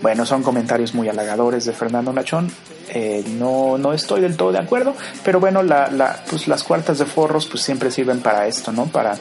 Bueno, 0.00 0.24
son 0.24 0.42
comentarios 0.42 0.94
muy 0.94 1.08
halagadores 1.08 1.64
de 1.64 1.72
Fernando 1.72 2.12
Nachón. 2.12 2.50
Eh, 2.90 3.24
no, 3.38 3.78
no 3.78 3.92
estoy 3.92 4.20
del 4.20 4.36
todo 4.36 4.52
de 4.52 4.58
acuerdo, 4.58 4.94
pero 5.24 5.40
bueno, 5.40 5.62
la, 5.62 6.22
pues 6.30 6.48
las 6.48 6.62
cuartas 6.62 6.98
de 6.98 7.04
forros 7.04 7.46
pues 7.46 7.62
siempre 7.62 7.90
sirven 7.90 8.20
para 8.20 8.46
esto, 8.46 8.72
¿no? 8.72 8.86
Para, 8.86 9.16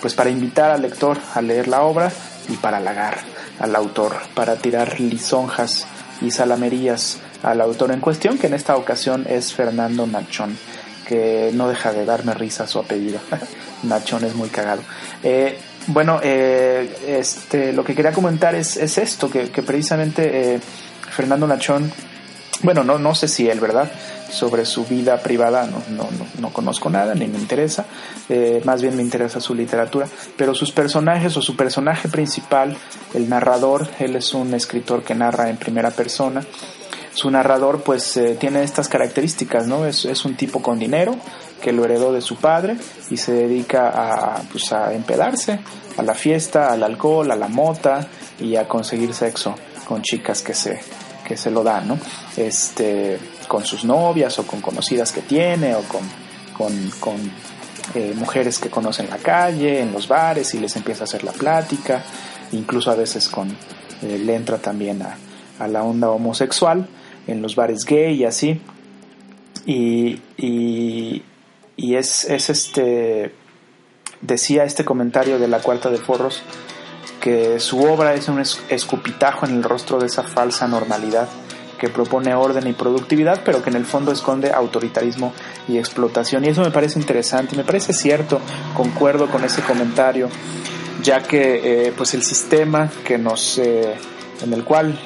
pues 0.00 0.14
para 0.14 0.30
invitar 0.30 0.70
al 0.70 0.82
lector 0.82 1.18
a 1.34 1.42
leer 1.42 1.68
la 1.68 1.82
obra 1.82 2.10
y 2.48 2.56
para 2.56 2.78
halagar 2.78 3.18
al 3.60 3.76
autor, 3.76 4.16
para 4.34 4.56
tirar 4.56 4.98
lisonjas 4.98 5.86
y 6.20 6.30
salamerías 6.30 7.18
al 7.42 7.60
autor 7.60 7.92
en 7.92 8.00
cuestión, 8.00 8.38
que 8.38 8.48
en 8.48 8.54
esta 8.54 8.76
ocasión 8.76 9.26
es 9.28 9.52
Fernando 9.52 10.06
Nachón, 10.06 10.56
que 11.06 11.50
no 11.52 11.68
deja 11.68 11.92
de 11.92 12.04
darme 12.04 12.34
risa 12.34 12.66
su 12.66 12.78
apellido. 12.78 13.20
Nachón 13.84 14.24
es 14.24 14.34
muy 14.34 14.48
cagado. 14.48 14.82
Eh, 15.22 15.58
bueno, 15.88 16.20
eh, 16.22 16.90
este, 17.06 17.72
lo 17.72 17.82
que 17.82 17.94
quería 17.94 18.12
comentar 18.12 18.54
es, 18.54 18.76
es 18.76 18.98
esto, 18.98 19.30
que, 19.30 19.46
precisamente 19.62 20.54
eh, 20.54 20.60
Fernando 21.10 21.46
Nachón, 21.46 21.90
bueno, 22.62 22.84
no, 22.84 22.98
no 22.98 23.14
sé 23.14 23.26
si 23.28 23.48
él, 23.48 23.60
¿verdad? 23.60 23.90
Sobre 24.30 24.66
su 24.66 24.84
vida 24.84 25.16
privada 25.22 25.66
no, 25.66 25.82
no, 25.90 26.08
no, 26.40 26.52
conozco 26.52 26.90
nada, 26.90 27.14
ni 27.14 27.26
me 27.26 27.38
interesa, 27.38 27.86
eh, 28.28 28.60
más 28.64 28.82
bien 28.82 28.96
me 28.96 29.02
interesa 29.02 29.40
su 29.40 29.54
literatura, 29.54 30.06
pero 30.36 30.54
sus 30.54 30.72
personajes 30.72 31.36
o 31.36 31.42
su 31.42 31.56
personaje 31.56 32.08
principal, 32.08 32.76
el 33.14 33.28
narrador, 33.28 33.88
él 33.98 34.16
es 34.16 34.34
un 34.34 34.52
escritor 34.52 35.02
que 35.02 35.14
narra 35.14 35.48
en 35.48 35.56
primera 35.56 35.90
persona, 35.90 36.44
su 37.12 37.30
narrador 37.30 37.82
pues 37.82 38.16
eh, 38.16 38.36
tiene 38.38 38.62
estas 38.62 38.88
características, 38.88 39.66
¿no? 39.66 39.86
Es, 39.86 40.24
un 40.24 40.36
tipo 40.36 40.62
con 40.62 40.78
dinero 40.78 41.16
que 41.62 41.72
lo 41.72 41.84
heredó 41.84 42.12
de 42.12 42.20
su 42.20 42.36
padre 42.36 42.76
y 43.10 43.16
se 43.16 43.32
dedica 43.32 43.88
a, 43.88 44.42
pues, 44.52 44.72
a 44.72 44.92
empedarse, 44.92 45.58
a 45.96 46.02
la 46.02 46.14
fiesta, 46.14 46.72
al 46.72 46.82
alcohol, 46.82 47.30
a 47.30 47.36
la 47.36 47.48
mota 47.48 48.06
y 48.38 48.56
a 48.56 48.68
conseguir 48.68 49.14
sexo 49.14 49.54
con 49.86 50.02
chicas 50.02 50.42
que 50.42 50.54
se, 50.54 50.80
que 51.24 51.36
se 51.36 51.50
lo 51.50 51.64
dan, 51.64 51.88
¿no? 51.88 51.98
Este, 52.36 53.18
con 53.48 53.64
sus 53.64 53.84
novias 53.84 54.38
o 54.38 54.46
con 54.46 54.60
conocidas 54.60 55.10
que 55.12 55.22
tiene 55.22 55.74
o 55.74 55.82
con, 55.82 56.02
con, 56.56 56.90
con 57.00 57.16
eh, 57.94 58.12
mujeres 58.14 58.58
que 58.58 58.68
conocen 58.68 59.06
en 59.06 59.12
la 59.12 59.18
calle, 59.18 59.80
en 59.80 59.92
los 59.92 60.06
bares 60.06 60.54
y 60.54 60.58
les 60.58 60.76
empieza 60.76 61.02
a 61.02 61.04
hacer 61.04 61.24
la 61.24 61.32
plática, 61.32 62.02
incluso 62.52 62.90
a 62.90 62.94
veces 62.94 63.28
con, 63.28 63.48
eh, 64.02 64.18
le 64.18 64.34
entra 64.34 64.58
también 64.58 65.02
a, 65.02 65.16
a 65.58 65.68
la 65.68 65.82
onda 65.82 66.10
homosexual 66.10 66.88
en 67.26 67.42
los 67.42 67.56
bares 67.56 67.84
gay 67.84 68.14
y 68.14 68.24
así. 68.24 68.60
Y, 69.66 70.20
y, 70.36 71.94
es, 71.94 72.24
es, 72.24 72.48
este, 72.48 73.34
decía 74.22 74.64
este 74.64 74.84
comentario 74.84 75.38
de 75.38 75.46
la 75.46 75.60
Cuarta 75.60 75.90
de 75.90 75.98
Forros, 75.98 76.42
que 77.20 77.60
su 77.60 77.82
obra 77.82 78.14
es 78.14 78.28
un 78.28 78.40
escupitajo 78.40 79.46
en 79.46 79.56
el 79.56 79.62
rostro 79.62 79.98
de 79.98 80.06
esa 80.06 80.22
falsa 80.22 80.66
normalidad 80.66 81.28
que 81.78 81.88
propone 81.88 82.34
orden 82.34 82.66
y 82.66 82.72
productividad, 82.72 83.42
pero 83.44 83.62
que 83.62 83.70
en 83.70 83.76
el 83.76 83.84
fondo 83.84 84.10
esconde 84.10 84.50
autoritarismo 84.50 85.32
y 85.68 85.78
explotación. 85.78 86.44
Y 86.44 86.48
eso 86.48 86.62
me 86.62 86.70
parece 86.70 86.98
interesante, 86.98 87.56
me 87.56 87.64
parece 87.64 87.92
cierto, 87.92 88.40
concuerdo 88.74 89.28
con 89.30 89.44
ese 89.44 89.62
comentario, 89.62 90.28
ya 91.02 91.22
que 91.22 91.86
eh, 91.86 91.92
pues 91.96 92.14
el 92.14 92.22
sistema 92.22 92.90
que 93.04 93.16
nos, 93.16 93.58
eh, 93.58 93.94
en 94.42 94.52
el 94.52 94.64
cual 94.64 94.98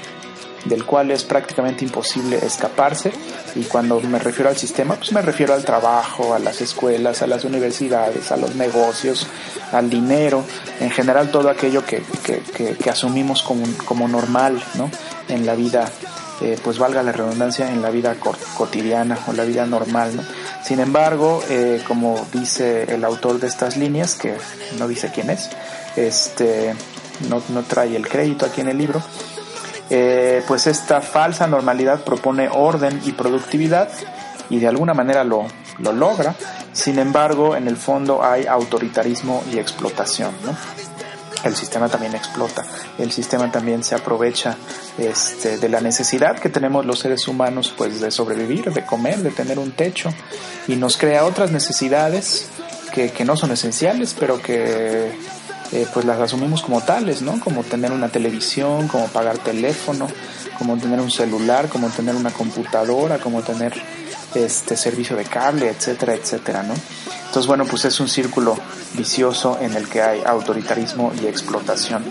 del 0.65 0.85
cual 0.85 1.11
es 1.11 1.25
prácticamente 1.25 1.85
imposible 1.85 2.39
escaparse. 2.45 3.13
Y 3.55 3.65
cuando 3.65 4.01
me 4.01 4.19
refiero 4.19 4.49
al 4.49 4.57
sistema, 4.57 4.95
pues 4.95 5.13
me 5.13 5.23
refiero 5.23 5.55
al 5.55 5.65
trabajo, 5.65 6.35
a 6.35 6.39
las 6.39 6.61
escuelas, 6.61 7.23
a 7.23 7.27
las 7.27 7.45
universidades, 7.45 8.31
a 8.33 8.37
los 8.37 8.55
negocios, 8.55 9.27
al 9.73 9.91
dinero, 9.91 10.45
en 10.81 10.91
general 10.91 11.31
todo 11.31 11.49
aquello 11.51 11.85
que, 11.85 12.03
que, 12.23 12.91
asumimos 12.91 13.43
como, 13.43 13.65
como 13.85 14.09
normal 14.09 14.63
¿no? 14.75 14.91
en 15.29 15.47
la 15.47 15.55
vida, 15.55 15.91
eh, 16.41 16.59
pues 16.63 16.79
valga 16.79 17.03
la 17.03 17.13
redundancia, 17.13 17.71
en 17.71 17.83
la 17.83 17.91
vida 17.91 18.17
cotidiana 18.57 19.19
o 19.27 19.33
la 19.33 19.45
vida 19.45 19.67
normal. 19.67 20.17
¿no? 20.17 20.23
Sin 20.63 20.81
embargo, 20.81 21.43
eh, 21.49 21.83
como 21.87 22.27
dice 22.33 22.85
el 22.95 23.05
autor 23.05 23.41
de 23.41 23.49
estas 23.49 23.77
líneas, 23.77 24.15
que 24.15 24.35
no 24.79 24.89
dice 24.89 25.11
quién 25.13 25.31
es, 25.31 25.51
este, 25.97 26.75
no, 27.29 27.43
no 27.49 27.63
trae 27.63 27.97
el 27.97 28.09
crédito 28.09 28.47
aquí 28.47 28.61
en 28.61 28.69
el 28.69 28.79
libro, 28.79 29.03
eh, 29.95 30.43
pues 30.49 30.67
esta 30.67 31.03
falsa 31.03 31.47
normalidad 31.47 32.03
propone 32.03 32.49
orden 32.51 33.03
y 33.05 33.13
productividad 33.13 33.91
y 34.49 34.59
de 34.59 34.67
alguna 34.67 34.95
manera 34.95 35.23
lo, 35.23 35.47
lo 35.81 35.93
logra. 35.93 36.35
Sin 36.73 36.99
embargo, 36.99 37.57
en 37.57 37.69
el 37.69 37.77
fondo 37.77 38.25
hay 38.25 38.47
autoritarismo 38.47 39.45
y 39.53 39.59
explotación. 39.59 40.33
¿no? 40.47 40.57
El 41.45 41.55
sistema 41.55 41.91
también 41.91 42.15
explota, 42.15 42.65
el 42.99 43.13
sistema 43.13 43.53
también 43.53 43.85
se 43.85 43.95
aprovecha 43.95 44.57
este, 44.97 45.59
de 45.59 45.69
la 45.69 45.83
necesidad 45.83 46.39
que 46.39 46.49
tenemos 46.49 46.87
los 46.87 46.99
seres 46.99 47.29
humanos 47.29 47.75
pues 47.77 48.01
de 48.01 48.11
sobrevivir, 48.11 48.73
de 48.73 48.87
comer, 48.87 49.19
de 49.19 49.31
tener 49.31 49.59
un 49.59 49.73
techo 49.73 50.09
y 50.69 50.77
nos 50.77 50.97
crea 50.97 51.27
otras 51.27 51.51
necesidades 51.51 52.49
que, 52.95 53.11
que 53.11 53.27
no 53.27 53.37
son 53.37 53.51
esenciales, 53.51 54.17
pero 54.19 54.41
que 54.41 55.13
eh, 55.73 55.87
pues 55.93 56.05
las 56.05 56.21
asumimos 56.21 56.63
como 56.63 56.83
tales, 56.83 57.23
¿no? 57.23 57.41
Como 57.41 57.65
tener 57.65 57.93
una 57.93 58.09
televisión, 58.09 58.89
como 58.89 59.07
pagar 59.09 59.39
teléfono, 59.39 60.07
como 60.59 60.77
tener 60.77 61.01
un 61.01 61.11
celular, 61.11 61.69
como 61.69 61.89
tener 61.89 62.15
una 62.15 62.31
computadora, 62.31 63.19
como 63.19 63.43
tener 63.43 63.73
este 64.35 64.77
servicio 64.77 65.17
de 65.17 65.25
cable, 65.25 65.69
etcétera, 65.69 66.15
etcétera, 66.15 66.63
¿no? 66.63 66.75
Entonces, 67.27 67.47
bueno, 67.47 67.65
pues 67.65 67.87
es 67.87 67.99
un 68.01 68.09
círculo 68.09 68.57
vicioso 68.95 69.59
en 69.61 69.75
el 69.75 69.89
que 69.89 70.03
hay 70.03 70.23
autoritarismo 70.25 71.13
y 71.23 71.27
explotación. 71.27 72.05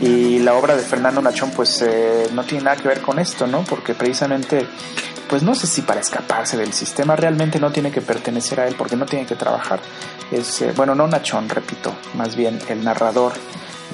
Y 0.00 0.40
la 0.40 0.54
obra 0.54 0.74
de 0.74 0.82
Fernando 0.82 1.22
Nachón, 1.22 1.52
pues 1.52 1.80
eh, 1.82 2.28
no 2.32 2.44
tiene 2.44 2.64
nada 2.64 2.76
que 2.76 2.88
ver 2.88 3.00
con 3.00 3.20
esto, 3.20 3.46
¿no? 3.46 3.62
Porque 3.62 3.94
precisamente 3.94 4.66
pues 5.28 5.42
no 5.42 5.54
sé 5.54 5.66
si 5.66 5.82
para 5.82 6.00
escaparse 6.00 6.56
del 6.56 6.72
sistema 6.72 7.16
realmente 7.16 7.58
no 7.58 7.72
tiene 7.72 7.90
que 7.90 8.00
pertenecer 8.00 8.60
a 8.60 8.68
él 8.68 8.74
porque 8.76 8.96
no 8.96 9.06
tiene 9.06 9.26
que 9.26 9.34
trabajar. 9.34 9.80
Es, 10.34 10.62
eh, 10.62 10.72
bueno, 10.74 10.96
no 10.96 11.06
Nachón, 11.06 11.48
repito, 11.48 11.94
más 12.14 12.34
bien 12.34 12.58
el 12.68 12.82
narrador 12.82 13.34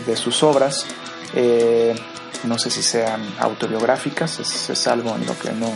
de 0.07 0.17
sus 0.17 0.43
obras. 0.43 0.87
Eh, 1.35 1.95
no 2.45 2.59
sé 2.59 2.71
si 2.71 2.83
sean 2.83 3.21
autobiográficas, 3.39 4.41
es, 4.41 4.87
algo 4.87 5.15
en 5.17 5.27
lo 5.27 5.39
que 5.39 5.53
no, 5.53 5.71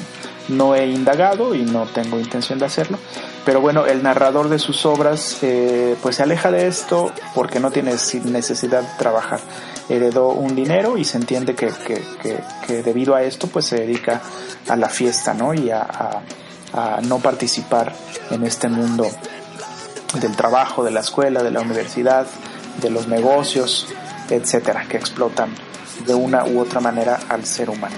no 0.49 0.75
he 0.75 0.87
indagado 0.87 1.55
y 1.55 1.65
no 1.65 1.85
tengo 1.85 2.19
intención 2.19 2.59
de 2.59 2.65
hacerlo. 2.65 2.99
Pero 3.45 3.61
bueno, 3.61 3.85
el 3.85 4.03
narrador 4.03 4.49
de 4.49 4.59
sus 4.59 4.87
obras 4.87 5.37
eh, 5.43 5.97
pues 6.01 6.17
se 6.17 6.23
aleja 6.23 6.51
de 6.51 6.67
esto 6.67 7.13
porque 7.35 7.61
no 7.61 7.71
tiene 7.71 7.91
necesidad 7.91 8.81
de 8.81 8.99
trabajar. 8.99 9.41
Heredó 9.91 10.29
un 10.29 10.57
dinero 10.57 10.97
y 10.97 11.05
se 11.05 11.19
entiende 11.19 11.55
que, 11.55 11.71
debido 12.83 13.15
a 13.15 13.23
esto 13.23 13.49
pues 13.49 13.67
se 13.67 13.77
dedica 13.81 14.23
a 14.67 14.77
la 14.77 14.89
fiesta 14.89 15.35
¿no? 15.35 15.53
y 15.53 15.71
a, 15.71 16.23
a 16.73 17.01
no 17.03 17.19
participar 17.19 17.95
en 18.31 18.45
este 18.45 18.69
mundo 18.69 19.07
del 20.21 20.37
trabajo, 20.37 20.85
de 20.85 20.91
la 20.91 21.01
escuela, 21.01 21.43
de 21.43 21.51
la 21.51 21.61
universidad, 21.61 22.27
de 22.81 22.91
los 22.91 23.09
negocios, 23.09 23.89
etcétera, 24.31 24.87
que 24.89 24.97
explotan 24.97 25.55
de 26.07 26.15
una 26.15 26.45
u 26.45 26.61
otra 26.61 26.81
manera 26.81 27.21
al 27.29 27.45
ser 27.45 27.71
humano. 27.71 27.97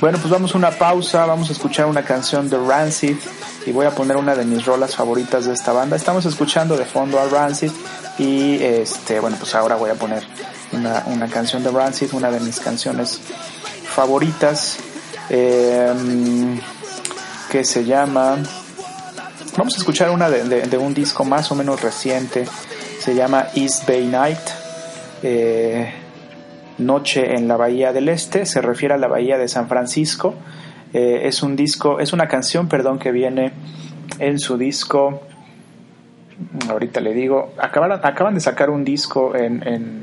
Bueno, 0.00 0.18
pues 0.18 0.30
vamos 0.30 0.54
a 0.54 0.58
una 0.58 0.70
pausa, 0.72 1.24
vamos 1.24 1.48
a 1.48 1.52
escuchar 1.52 1.86
una 1.86 2.02
canción 2.02 2.50
de 2.50 2.58
Rancid 2.58 3.16
y 3.64 3.72
voy 3.72 3.86
a 3.86 3.90
poner 3.90 4.16
una 4.16 4.34
de 4.34 4.44
mis 4.44 4.64
rolas 4.66 4.94
favoritas 4.94 5.46
de 5.46 5.54
esta 5.54 5.72
banda. 5.72 5.96
Estamos 5.96 6.26
escuchando 6.26 6.76
de 6.76 6.84
fondo 6.84 7.18
a 7.18 7.26
Rancid 7.28 7.70
y 8.18 8.62
este, 8.62 9.20
bueno, 9.20 9.36
pues 9.38 9.54
ahora 9.54 9.76
voy 9.76 9.90
a 9.90 9.94
poner 9.94 10.22
una, 10.72 11.28
canción 11.28 11.62
de 11.62 11.70
Rancid, 11.70 12.12
una 12.12 12.30
de 12.30 12.40
mis 12.40 12.60
canciones 12.60 13.20
favoritas 13.84 14.76
em, 15.30 16.60
que 17.50 17.64
se 17.64 17.84
llama... 17.84 18.38
Vamos 19.56 19.74
a 19.74 19.78
escuchar 19.78 20.10
una 20.10 20.28
de, 20.28 20.76
un 20.76 20.92
disco 20.92 21.24
más 21.24 21.50
o 21.50 21.54
menos 21.54 21.80
reciente, 21.80 22.44
se 22.98 23.14
llama 23.14 23.46
East 23.54 23.88
Bay 23.88 24.06
Night. 24.06 24.38
Eh, 25.22 25.92
Noche 26.76 27.34
en 27.34 27.48
la 27.48 27.56
Bahía 27.56 27.94
del 27.94 28.10
Este, 28.10 28.44
se 28.44 28.60
refiere 28.60 28.94
a 28.94 28.98
la 28.98 29.08
Bahía 29.08 29.38
de 29.38 29.48
San 29.48 29.66
Francisco. 29.66 30.34
Eh, 30.92 31.22
es 31.24 31.42
un 31.42 31.56
disco, 31.56 32.00
es 32.00 32.12
una 32.12 32.28
canción, 32.28 32.68
perdón, 32.68 32.98
que 32.98 33.12
viene 33.12 33.52
en 34.18 34.38
su 34.38 34.58
disco. 34.58 35.22
Ahorita 36.68 37.00
le 37.00 37.14
digo, 37.14 37.54
acaban 37.58 38.34
de 38.34 38.40
sacar 38.40 38.68
un 38.68 38.84
disco 38.84 39.34
en, 39.34 39.66
en, 39.66 40.02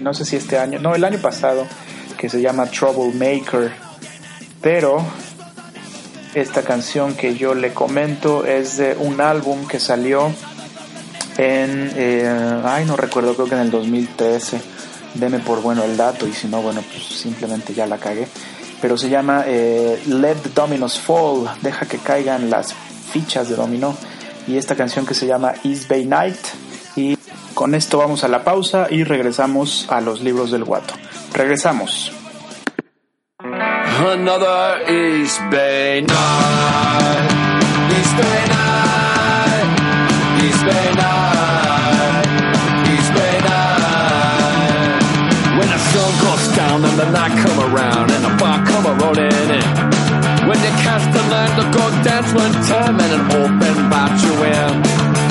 no 0.00 0.14
sé 0.14 0.24
si 0.24 0.36
este 0.36 0.58
año, 0.58 0.78
no, 0.78 0.94
el 0.94 1.02
año 1.02 1.18
pasado, 1.18 1.66
que 2.16 2.28
se 2.28 2.40
llama 2.40 2.66
Troublemaker. 2.66 3.72
Pero 4.60 5.04
esta 6.34 6.62
canción 6.62 7.14
que 7.14 7.34
yo 7.34 7.54
le 7.54 7.72
comento 7.72 8.44
es 8.44 8.78
de 8.78 8.96
un 8.98 9.20
álbum 9.20 9.66
que 9.66 9.78
salió 9.78 10.32
en, 11.36 11.92
eh, 11.96 12.62
ay, 12.64 12.84
no 12.84 12.96
recuerdo, 12.96 13.34
creo 13.34 13.48
que 13.48 13.54
en 13.54 13.60
el 13.62 13.70
2013. 13.70 14.60
Deme 15.14 15.40
por 15.40 15.60
bueno 15.60 15.84
el 15.84 15.96
dato 15.96 16.26
y 16.26 16.32
si 16.32 16.48
no, 16.48 16.62
bueno, 16.62 16.82
pues 16.90 17.04
simplemente 17.04 17.74
ya 17.74 17.86
la 17.86 17.98
cagué. 17.98 18.26
Pero 18.80 18.96
se 18.96 19.10
llama 19.10 19.44
eh, 19.46 20.02
Let 20.06 20.36
the 20.36 20.50
Dominos 20.54 20.98
Fall, 20.98 21.48
deja 21.60 21.86
que 21.86 21.98
caigan 21.98 22.50
las 22.50 22.74
fichas 23.12 23.48
de 23.48 23.56
dominó. 23.56 23.94
Y 24.46 24.56
esta 24.56 24.74
canción 24.74 25.06
que 25.06 25.14
se 25.14 25.26
llama 25.26 25.54
East 25.64 25.88
Bay 25.88 26.06
Night. 26.06 26.38
Y 26.96 27.16
con 27.54 27.74
esto 27.74 27.98
vamos 27.98 28.24
a 28.24 28.28
la 28.28 28.42
pausa 28.42 28.86
y 28.90 29.04
regresamos 29.04 29.86
a 29.90 30.00
los 30.00 30.22
libros 30.22 30.50
del 30.50 30.64
guato. 30.64 30.94
Regresamos. 31.32 32.21
Another 34.04 34.82
East 34.90 35.38
Bay 35.48 36.00
night. 36.00 37.28
East 37.94 38.14
Bay 38.18 38.42
night. 38.50 39.68
East 40.42 40.62
Bay 40.66 40.88
night. 40.98 42.26
East 42.90 43.10
Bay 43.14 43.36
night. 43.46 45.02
When 45.54 45.68
the 45.70 45.78
sun 45.78 46.12
goes 46.18 46.46
down 46.58 46.82
and 46.82 46.98
the 46.98 47.08
night 47.14 47.30
come 47.46 47.60
around 47.62 48.10
and 48.10 48.24
the 48.26 48.34
bar 48.42 48.58
come 48.66 48.86
a 48.90 48.94
rolling 48.98 49.50
in. 49.54 49.70
When 50.50 50.58
you 50.58 50.72
catch 50.82 51.06
the 51.14 51.22
line 51.30 51.54
to 51.62 51.64
go 51.70 51.84
dance 52.02 52.34
one 52.34 52.52
time 52.66 52.98
and 52.98 53.12
an 53.14 53.24
open 53.38 53.88
bar 53.88 54.10
you 54.18 54.34
in. 54.50 54.82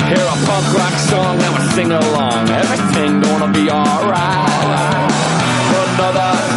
Hear 0.08 0.24
a 0.24 0.38
punk 0.48 0.66
rock 0.72 0.96
song 1.12 1.36
and 1.36 1.52
we 1.60 1.62
sing 1.76 1.92
along. 1.92 2.48
Everything 2.48 3.20
gonna 3.20 3.52
be 3.52 3.68
alright. 3.68 5.12
Another 5.76 6.51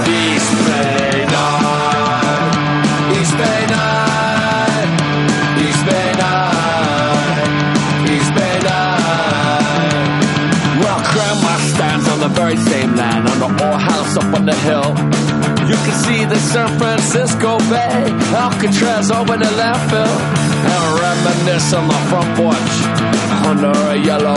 house 14.05 14.17
up 14.17 14.33
on 14.33 14.45
the 14.45 14.55
hill. 14.67 14.89
You 15.69 15.75
can 15.75 15.95
see 16.05 16.25
the 16.25 16.37
San 16.37 16.77
Francisco 16.77 17.57
Bay, 17.69 18.05
Alcatraz 18.33 19.11
over 19.11 19.37
the 19.37 19.51
landfill, 19.59 20.15
and 20.73 20.99
reminisce 20.99 21.73
on 21.73 21.87
the 21.87 21.99
front 22.09 22.29
porch 22.37 22.75
under 23.49 23.73
a 23.89 23.97
yellow 23.97 24.35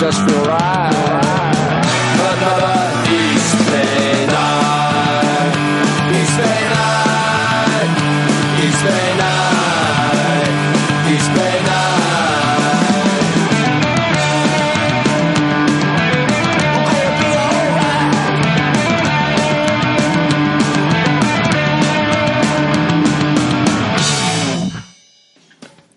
just 0.00 0.18
feel 0.26 0.44
right. 0.46 1.10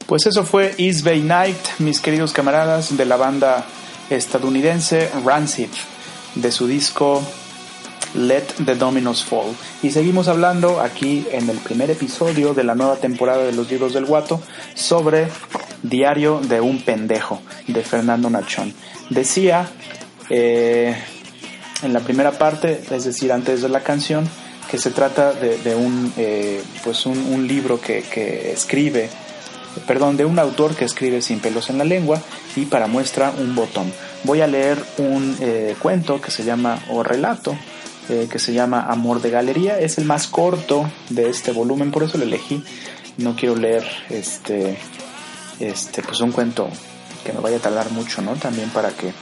Pues 0.06 0.28
eso 0.28 0.44
fue 0.44 0.76
East 0.78 1.04
Bay 1.04 1.22
Night, 1.22 1.58
mis 1.80 2.00
queridos 2.00 2.34
camaradas 2.34 2.96
de 2.96 3.06
la 3.06 3.16
banda 3.16 3.66
estadounidense 4.10 5.10
Rancid, 5.24 5.70
de 6.36 6.52
su 6.52 6.68
disco 6.68 7.22
Let 8.16 8.46
the 8.66 8.76
Dominos 8.76 9.24
Fall. 9.24 9.56
Y 9.82 9.92
seguimos 9.92 10.28
hablando 10.28 10.80
aquí 10.80 11.26
en 11.32 11.50
el 11.50 11.58
primer 11.58 11.90
episodio 11.90 12.54
de 12.54 12.64
la 12.64 12.76
nueva 12.76 12.98
temporada 12.98 13.44
de 13.44 13.54
los 13.54 13.70
libros 13.70 13.94
del 13.94 14.06
guato 14.06 14.42
sobre 14.76 15.28
Diario 15.82 16.40
de 16.40 16.62
un 16.62 16.82
pendejo 16.82 17.42
de 17.68 17.84
Fernando 17.84 18.30
Nachón. 18.30 18.74
Decía 19.10 19.68
eh, 20.30 20.96
en 21.82 21.94
la 21.94 22.00
primera 22.00 22.32
parte, 22.32 22.82
es 22.90 23.04
decir, 23.04 23.32
antes 23.32 23.62
de 23.62 23.70
la 23.70 23.82
canción, 23.82 24.30
que 24.70 24.78
se 24.78 24.92
trata 24.92 25.34
de, 25.34 25.76
un, 25.76 26.14
eh, 26.18 26.64
pues 26.84 27.06
un 27.06 27.48
libro 27.48 27.82
que, 27.82 28.02
que 28.02 28.54
escribe 28.54 29.10
perdón, 29.88 30.18
de 30.18 30.26
un 30.26 30.40
autor 30.40 30.76
que 30.76 30.86
escribe 30.86 31.22
sin 31.22 31.40
pelos 31.40 31.70
en 31.70 31.78
la 31.78 31.84
lengua 31.84 32.22
y 32.56 32.66
para 32.66 32.88
muestra 32.88 33.32
un 33.38 33.56
botón. 33.56 33.92
Voy 34.24 34.42
a 34.42 34.48
leer 34.48 34.84
un 34.98 35.36
eh, 35.40 35.76
cuento 35.80 36.22
que 36.22 36.32
se 36.32 36.44
llama, 36.44 36.80
o 36.90 37.04
relato, 37.04 37.56
eh, 38.10 38.28
que 38.30 38.40
se 38.40 38.54
llama 38.54 38.86
Amor 38.90 39.22
de 39.22 39.30
Galería. 39.30 39.80
Es 39.80 39.98
el 39.98 40.06
más 40.06 40.28
corto 40.28 40.90
de 41.10 41.30
este 41.30 41.52
volumen, 41.52 41.92
por 41.92 42.04
eso 42.04 42.18
lo 42.18 42.24
elegí. 42.24 42.64
No 43.18 43.36
quiero 43.36 43.56
leer 43.56 43.86
este, 44.10 44.78
este, 45.60 46.02
pues 46.04 46.20
un 46.22 46.32
cuento 46.32 46.70
que 47.24 47.34
me 47.34 47.40
vaya 47.40 47.58
a 47.58 47.62
tardar 47.62 47.92
mucho, 47.92 48.22
¿no? 48.22 48.34
También 48.34 48.70
para 48.70 48.90
que, 48.90 49.14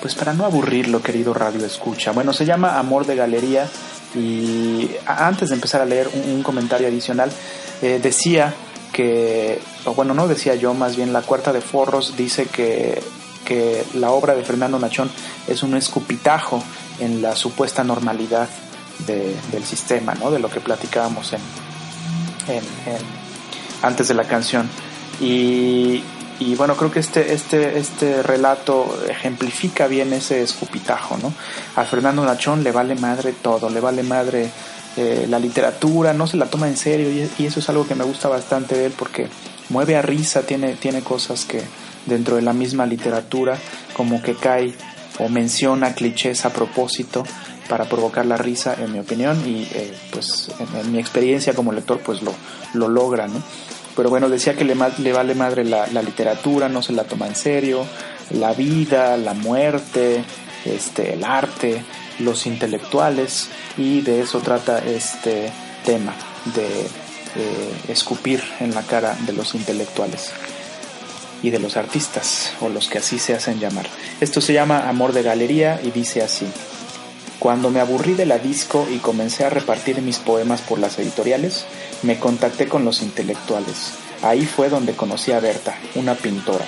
pues 0.00 0.14
para 0.14 0.34
no 0.34 0.44
aburrirlo, 0.44 1.02
querido 1.02 1.34
radio 1.34 1.64
escucha. 1.64 2.12
Bueno, 2.12 2.32
se 2.32 2.44
llama 2.44 2.78
Amor 2.78 3.06
de 3.06 3.16
Galería 3.16 3.68
y 4.14 4.90
antes 5.06 5.48
de 5.48 5.54
empezar 5.54 5.80
a 5.80 5.86
leer 5.86 6.08
un, 6.12 6.34
un 6.34 6.42
comentario 6.42 6.88
adicional, 6.88 7.30
eh, 7.80 7.98
decía 8.02 8.54
que, 8.92 9.60
o 9.84 9.94
bueno, 9.94 10.14
no 10.14 10.28
decía 10.28 10.54
yo, 10.54 10.74
más 10.74 10.96
bien 10.96 11.12
la 11.12 11.22
cuarta 11.22 11.52
de 11.52 11.60
forros 11.60 12.16
dice 12.16 12.46
que, 12.46 13.02
que 13.44 13.84
la 13.94 14.10
obra 14.10 14.34
de 14.34 14.42
Fernando 14.44 14.78
Nachón 14.78 15.10
es 15.48 15.62
un 15.62 15.74
escupitajo 15.76 16.62
en 17.00 17.22
la 17.22 17.34
supuesta 17.34 17.82
normalidad 17.84 18.48
de- 19.06 19.34
del 19.50 19.64
sistema, 19.64 20.14
¿no? 20.14 20.30
De 20.30 20.38
lo 20.38 20.48
que 20.50 20.60
platicábamos 20.60 21.32
en, 21.32 21.40
en- 22.48 22.56
en- 22.94 23.22
antes 23.82 24.08
de 24.08 24.14
la 24.14 24.24
canción. 24.24 24.68
Y, 25.20 26.02
y 26.38 26.54
bueno, 26.56 26.76
creo 26.76 26.90
que 26.90 27.00
este, 27.00 27.32
este, 27.32 27.78
este 27.78 28.22
relato 28.22 29.02
ejemplifica 29.08 29.86
bien 29.86 30.12
ese 30.12 30.42
escupitajo, 30.42 31.16
¿no? 31.18 31.32
A 31.76 31.84
Fernando 31.84 32.24
Nachón 32.24 32.62
le 32.62 32.72
vale 32.72 32.94
madre 32.94 33.32
todo, 33.32 33.70
le 33.70 33.80
vale 33.80 34.02
madre 34.02 34.50
eh, 34.96 35.26
la 35.28 35.38
literatura, 35.38 36.12
no 36.12 36.26
se 36.26 36.36
la 36.36 36.46
toma 36.46 36.68
en 36.68 36.76
serio 36.76 37.08
y, 37.10 37.46
eso 37.46 37.60
es 37.60 37.68
algo 37.68 37.86
que 37.86 37.94
me 37.94 38.04
gusta 38.04 38.28
bastante 38.28 38.76
de 38.76 38.86
él 38.86 38.94
porque 38.96 39.28
mueve 39.68 39.96
a 39.96 40.02
risa, 40.02 40.42
tiene, 40.42 40.74
tiene 40.74 41.02
cosas 41.02 41.44
que 41.44 41.62
dentro 42.06 42.36
de 42.36 42.42
la 42.42 42.52
misma 42.52 42.84
literatura 42.84 43.58
como 43.94 44.22
que 44.22 44.34
cae 44.34 44.74
o 45.18 45.28
menciona 45.28 45.94
clichés 45.94 46.44
a 46.44 46.52
propósito 46.52 47.24
para 47.68 47.84
provocar 47.86 48.26
la 48.26 48.36
risa, 48.36 48.76
en 48.78 48.92
mi 48.92 48.98
opinión, 48.98 49.40
y 49.46 49.62
eh, 49.72 49.94
pues 50.10 50.50
en, 50.82 50.92
mi 50.92 50.98
experiencia 50.98 51.54
como 51.54 51.72
lector 51.72 52.00
pues 52.00 52.20
lo, 52.22 52.34
lo 52.74 52.88
logra, 52.88 53.28
¿no? 53.28 53.42
Pero 53.96 54.10
bueno, 54.10 54.28
decía 54.28 54.54
que 54.54 54.64
le, 54.64 54.74
le 54.98 55.12
vale 55.12 55.34
madre 55.34 55.64
la, 55.64 55.86
la 55.86 56.02
literatura, 56.02 56.68
no 56.68 56.82
se 56.82 56.92
la 56.92 57.04
toma 57.04 57.26
en 57.28 57.36
serio, 57.36 57.86
la 58.30 58.52
vida, 58.52 59.16
la 59.16 59.34
muerte, 59.34 60.24
este, 60.64 61.14
el 61.14 61.24
arte, 61.24 61.82
los 62.18 62.46
intelectuales, 62.46 63.48
y 63.76 64.00
de 64.02 64.20
eso 64.20 64.40
trata 64.40 64.78
este 64.78 65.50
tema, 65.84 66.14
de 66.54 66.66
eh, 67.36 67.74
escupir 67.88 68.42
en 68.60 68.74
la 68.74 68.82
cara 68.82 69.16
de 69.26 69.32
los 69.32 69.54
intelectuales 69.54 70.32
y 71.42 71.50
de 71.50 71.58
los 71.58 71.76
artistas, 71.76 72.52
o 72.60 72.68
los 72.68 72.88
que 72.88 72.98
así 72.98 73.18
se 73.18 73.34
hacen 73.34 73.58
llamar. 73.58 73.86
Esto 74.20 74.40
se 74.40 74.52
llama 74.52 74.88
Amor 74.88 75.12
de 75.12 75.22
Galería 75.22 75.80
y 75.82 75.90
dice 75.90 76.22
así. 76.22 76.46
Cuando 77.38 77.70
me 77.70 77.80
aburrí 77.80 78.14
de 78.14 78.24
la 78.24 78.38
disco 78.38 78.86
y 78.88 78.98
comencé 78.98 79.44
a 79.44 79.50
repartir 79.50 80.00
mis 80.00 80.18
poemas 80.18 80.60
por 80.60 80.78
las 80.78 80.98
editoriales, 81.00 81.64
me 82.02 82.20
contacté 82.20 82.68
con 82.68 82.84
los 82.84 83.02
intelectuales. 83.02 83.94
Ahí 84.22 84.46
fue 84.46 84.68
donde 84.68 84.94
conocí 84.94 85.32
a 85.32 85.40
Berta, 85.40 85.76
una 85.96 86.14
pintora. 86.14 86.64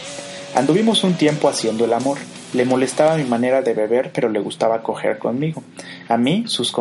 Anduvimos 0.56 1.04
un 1.04 1.14
tiempo 1.14 1.48
haciendo 1.48 1.84
el 1.84 1.92
amor. 1.92 2.18
Le 2.54 2.64
molestaba 2.64 3.16
mi 3.16 3.24
manera 3.24 3.62
de 3.62 3.74
beber, 3.74 4.12
pero 4.12 4.28
le 4.28 4.38
gustaba 4.38 4.82
coger 4.82 5.18
conmigo. 5.18 5.62
A 6.08 6.16
mí, 6.16 6.44
sus 6.46 6.72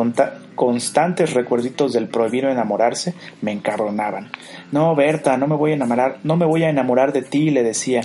constantes 0.54 1.34
recuerditos 1.34 1.92
del 1.92 2.06
prohibido 2.06 2.48
enamorarse 2.48 3.14
me 3.42 3.50
encabronaban. 3.50 4.30
No, 4.70 4.94
Berta, 4.94 5.36
no 5.36 5.48
me 5.48 5.56
voy 5.56 5.72
a 5.72 5.74
enamorar, 5.74 6.18
no 6.22 6.36
me 6.36 6.46
voy 6.46 6.62
a 6.62 6.70
enamorar 6.70 7.12
de 7.12 7.22
ti, 7.22 7.50
le 7.50 7.64
decía. 7.64 8.02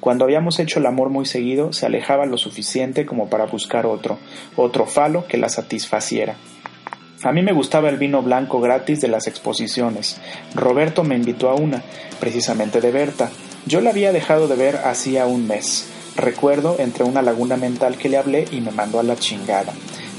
Cuando 0.00 0.24
habíamos 0.24 0.58
hecho 0.58 0.80
el 0.80 0.86
amor 0.86 1.10
muy 1.10 1.24
seguido, 1.24 1.72
se 1.72 1.86
alejaba 1.86 2.26
lo 2.26 2.38
suficiente 2.38 3.06
como 3.06 3.30
para 3.30 3.46
buscar 3.46 3.86
otro, 3.86 4.18
otro 4.56 4.86
falo 4.86 5.24
que 5.28 5.38
la 5.38 5.48
satisfaciera. 5.48 6.34
A 7.22 7.30
mí 7.30 7.40
me 7.40 7.52
gustaba 7.52 7.88
el 7.88 7.98
vino 7.98 8.20
blanco 8.20 8.60
gratis 8.60 9.00
de 9.00 9.06
las 9.06 9.28
exposiciones. 9.28 10.20
Roberto 10.56 11.04
me 11.04 11.14
invitó 11.14 11.50
a 11.50 11.54
una, 11.54 11.84
precisamente 12.18 12.80
de 12.80 12.90
Berta. 12.90 13.30
Yo 13.64 13.80
la 13.80 13.90
había 13.90 14.10
dejado 14.10 14.48
de 14.48 14.56
ver 14.56 14.76
hacía 14.78 15.26
un 15.26 15.46
mes. 15.46 15.91
Recuerdo 16.16 16.76
entre 16.78 17.04
una 17.04 17.22
laguna 17.22 17.56
mental 17.56 17.96
que 17.96 18.08
le 18.08 18.18
hablé 18.18 18.46
y 18.50 18.60
me 18.60 18.70
mandó 18.70 19.00
a 19.00 19.02
la 19.02 19.16
chingada. 19.16 19.72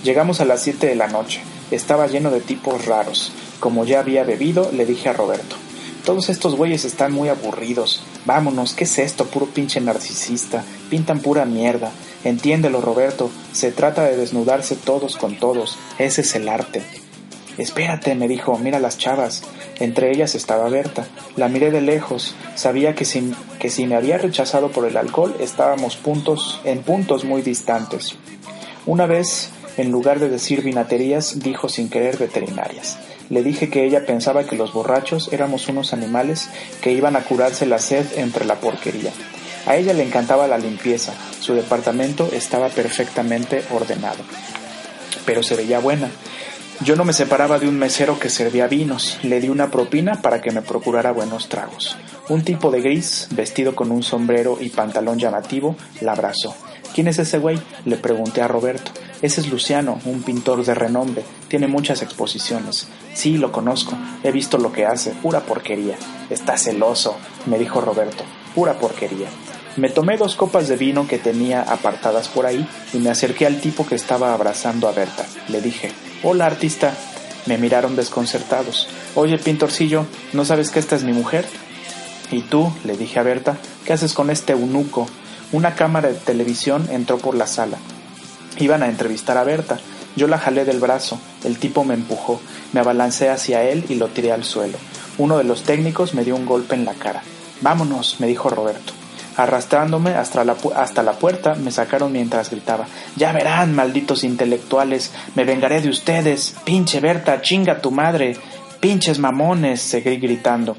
Llegamos 0.03 0.41
a 0.41 0.45
las 0.45 0.61
siete 0.61 0.87
de 0.87 0.95
la 0.95 1.07
noche. 1.07 1.41
Estaba 1.71 2.07
lleno 2.07 2.31
de 2.31 2.41
tipos 2.41 2.85
raros. 2.85 3.31
Como 3.59 3.85
ya 3.85 3.99
había 3.99 4.23
bebido, 4.23 4.71
le 4.71 4.85
dije 4.85 5.09
a 5.09 5.13
Roberto. 5.13 5.55
Todos 6.03 6.29
estos 6.29 6.55
güeyes 6.55 6.83
están 6.83 7.13
muy 7.13 7.29
aburridos. 7.29 8.03
Vámonos, 8.25 8.73
¿qué 8.73 8.83
es 8.83 8.99
esto? 8.99 9.25
Puro 9.25 9.45
pinche 9.45 9.79
narcisista. 9.79 10.63
Pintan 10.89 11.19
pura 11.19 11.45
mierda. 11.45 11.91
Entiéndelo, 12.23 12.81
Roberto. 12.81 13.29
Se 13.53 13.71
trata 13.71 14.03
de 14.03 14.17
desnudarse 14.17 14.75
todos 14.75 15.15
con 15.15 15.37
todos. 15.37 15.77
Ese 15.99 16.21
es 16.21 16.35
el 16.35 16.49
arte. 16.49 16.83
Espérate, 17.57 18.15
me 18.15 18.27
dijo, 18.27 18.57
mira 18.57 18.79
las 18.79 18.97
chavas. 18.97 19.43
Entre 19.79 20.11
ellas 20.11 20.35
estaba 20.35 20.69
Berta. 20.69 21.05
La 21.35 21.49
miré 21.49 21.71
de 21.71 21.81
lejos. 21.81 22.35
Sabía 22.55 22.95
que 22.95 23.05
si, 23.05 23.33
que 23.59 23.69
si 23.69 23.85
me 23.85 23.95
había 23.95 24.17
rechazado 24.17 24.71
por 24.71 24.87
el 24.87 24.97
alcohol, 24.97 25.35
estábamos 25.39 25.95
puntos, 25.97 26.59
en 26.63 26.81
puntos 26.81 27.25
muy 27.25 27.41
distantes. 27.41 28.15
Una 28.85 29.05
vez, 29.05 29.49
en 29.77 29.91
lugar 29.91 30.19
de 30.19 30.29
decir 30.29 30.61
vinaterías, 30.61 31.39
dijo 31.39 31.69
sin 31.69 31.89
querer 31.89 32.17
veterinarias. 32.17 32.97
Le 33.29 33.41
dije 33.41 33.69
que 33.69 33.85
ella 33.85 34.05
pensaba 34.05 34.43
que 34.43 34.55
los 34.55 34.73
borrachos 34.73 35.31
éramos 35.31 35.67
unos 35.67 35.93
animales 35.93 36.49
que 36.81 36.91
iban 36.91 37.15
a 37.15 37.23
curarse 37.23 37.65
la 37.65 37.79
sed 37.79 38.05
entre 38.17 38.45
la 38.45 38.55
porquería. 38.55 39.11
A 39.65 39.77
ella 39.77 39.93
le 39.93 40.03
encantaba 40.03 40.47
la 40.47 40.57
limpieza, 40.57 41.13
su 41.39 41.53
departamento 41.53 42.29
estaba 42.33 42.67
perfectamente 42.67 43.63
ordenado. 43.71 44.23
Pero 45.25 45.41
se 45.41 45.55
veía 45.55 45.79
buena. 45.79 46.11
Yo 46.83 46.97
no 46.97 47.05
me 47.05 47.13
separaba 47.13 47.59
de 47.59 47.69
un 47.69 47.79
mesero 47.79 48.19
que 48.19 48.29
servía 48.29 48.67
vinos, 48.67 49.17
le 49.23 49.39
di 49.39 49.47
una 49.47 49.71
propina 49.71 50.21
para 50.21 50.41
que 50.41 50.51
me 50.51 50.61
procurara 50.61 51.13
buenos 51.13 51.47
tragos. 51.47 51.95
Un 52.27 52.43
tipo 52.43 52.71
de 52.71 52.81
gris, 52.81 53.29
vestido 53.31 53.73
con 53.73 53.89
un 53.89 54.03
sombrero 54.03 54.57
y 54.59 54.67
pantalón 54.67 55.17
llamativo, 55.17 55.77
la 56.01 56.11
abrazó. 56.11 56.53
¿Quién 56.93 57.07
es 57.07 57.19
ese 57.19 57.37
güey? 57.37 57.57
Le 57.85 57.95
pregunté 57.95 58.41
a 58.41 58.49
Roberto. 58.49 58.91
Ese 59.21 59.39
es 59.39 59.47
Luciano, 59.47 60.01
un 60.03 60.23
pintor 60.23 60.65
de 60.65 60.73
renombre. 60.73 61.23
Tiene 61.47 61.67
muchas 61.67 62.01
exposiciones. 62.01 62.89
Sí, 63.13 63.37
lo 63.37 63.53
conozco. 63.53 63.97
He 64.21 64.33
visto 64.33 64.57
lo 64.57 64.73
que 64.73 64.85
hace. 64.85 65.11
Pura 65.11 65.39
porquería. 65.39 65.95
Está 66.29 66.57
celoso, 66.57 67.15
me 67.45 67.57
dijo 67.57 67.79
Roberto. 67.79 68.25
Pura 68.53 68.73
porquería. 68.73 69.29
Me 69.77 69.89
tomé 69.89 70.17
dos 70.17 70.35
copas 70.35 70.67
de 70.67 70.75
vino 70.75 71.07
que 71.07 71.17
tenía 71.17 71.61
apartadas 71.61 72.27
por 72.27 72.45
ahí 72.45 72.67
y 72.91 72.97
me 72.97 73.09
acerqué 73.09 73.45
al 73.45 73.61
tipo 73.61 73.87
que 73.87 73.95
estaba 73.95 74.33
abrazando 74.33 74.89
a 74.89 74.91
Berta. 74.91 75.25
Le 75.47 75.61
dije, 75.61 75.91
Hola, 76.25 76.45
artista. 76.45 76.93
Me 77.47 77.57
miraron 77.57 77.97
desconcertados. 77.97 78.87
Oye, 79.13 79.37
pintorcillo, 79.37 80.05
¿no 80.31 80.45
sabes 80.45 80.71
que 80.71 80.79
esta 80.79 80.95
es 80.95 81.03
mi 81.03 81.11
mujer? 81.11 81.45
¿Y 82.31 82.43
tú? 82.43 82.71
le 82.85 82.95
dije 82.95 83.19
a 83.19 83.23
Berta, 83.23 83.57
¿qué 83.83 83.91
haces 83.91 84.13
con 84.13 84.29
este 84.29 84.53
eunuco? 84.53 85.05
Una 85.51 85.75
cámara 85.75 86.07
de 86.07 86.13
televisión 86.13 86.87
entró 86.91 87.17
por 87.17 87.35
la 87.35 87.45
sala. 87.45 87.77
Iban 88.57 88.83
a 88.83 88.87
entrevistar 88.87 89.37
a 89.37 89.43
Berta. 89.43 89.81
Yo 90.15 90.29
la 90.29 90.37
jalé 90.37 90.63
del 90.63 90.79
brazo. 90.79 91.19
El 91.43 91.59
tipo 91.59 91.83
me 91.83 91.93
empujó. 91.93 92.39
Me 92.71 92.79
abalancé 92.79 93.29
hacia 93.29 93.61
él 93.63 93.83
y 93.89 93.95
lo 93.95 94.07
tiré 94.07 94.31
al 94.31 94.45
suelo. 94.45 94.77
Uno 95.17 95.37
de 95.37 95.43
los 95.43 95.63
técnicos 95.63 96.13
me 96.13 96.23
dio 96.23 96.37
un 96.37 96.45
golpe 96.45 96.75
en 96.75 96.85
la 96.85 96.93
cara. 96.93 97.21
Vámonos, 97.59 98.21
me 98.21 98.27
dijo 98.27 98.49
Roberto. 98.49 98.93
Arrastrándome 99.35 100.11
hasta 100.11 100.43
la, 100.43 100.55
hasta 100.75 101.03
la 101.03 101.13
puerta, 101.13 101.55
me 101.55 101.71
sacaron 101.71 102.11
mientras 102.11 102.51
gritaba 102.51 102.85
Ya 103.15 103.31
verán, 103.31 103.73
malditos 103.73 104.23
intelectuales, 104.23 105.11
me 105.35 105.43
vengaré 105.43 105.81
de 105.81 105.89
ustedes. 105.89 106.55
Pinche 106.63 106.99
Berta, 106.99 107.41
chinga 107.41 107.81
tu 107.81 107.91
madre. 107.91 108.37
Pinches 108.79 109.19
mamones, 109.19 109.81
seguí 109.81 110.17
gritando. 110.17 110.75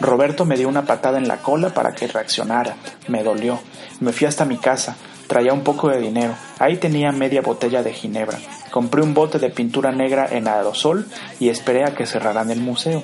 Roberto 0.00 0.44
me 0.44 0.56
dio 0.56 0.68
una 0.68 0.84
patada 0.84 1.18
en 1.18 1.28
la 1.28 1.38
cola 1.38 1.70
para 1.70 1.92
que 1.92 2.08
reaccionara. 2.08 2.76
Me 3.08 3.22
dolió. 3.22 3.60
Me 4.00 4.12
fui 4.12 4.26
hasta 4.26 4.44
mi 4.44 4.58
casa. 4.58 4.96
Traía 5.28 5.52
un 5.52 5.62
poco 5.62 5.88
de 5.88 6.00
dinero. 6.00 6.34
Ahí 6.58 6.76
tenía 6.76 7.12
media 7.12 7.40
botella 7.40 7.82
de 7.82 7.92
ginebra. 7.92 8.38
Compré 8.70 9.02
un 9.02 9.14
bote 9.14 9.38
de 9.38 9.50
pintura 9.50 9.92
negra 9.92 10.26
en 10.30 10.48
aerosol 10.48 11.06
y 11.38 11.48
esperé 11.48 11.84
a 11.84 11.94
que 11.94 12.06
cerraran 12.06 12.50
el 12.50 12.60
museo. 12.60 13.02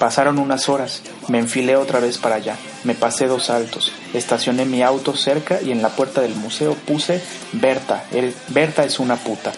Pasaron 0.00 0.38
unas 0.38 0.70
horas, 0.70 1.02
me 1.28 1.38
enfilé 1.38 1.76
otra 1.76 2.00
vez 2.00 2.16
para 2.16 2.36
allá, 2.36 2.56
me 2.84 2.94
pasé 2.94 3.26
dos 3.26 3.44
saltos, 3.44 3.92
estacioné 4.14 4.64
mi 4.64 4.82
auto 4.82 5.14
cerca 5.14 5.60
y 5.60 5.72
en 5.72 5.82
la 5.82 5.90
puerta 5.90 6.22
del 6.22 6.34
museo 6.34 6.72
puse 6.72 7.20
Berta, 7.52 8.04
el, 8.10 8.34
Berta 8.48 8.82
es 8.84 8.98
una 8.98 9.16
puta. 9.16 9.52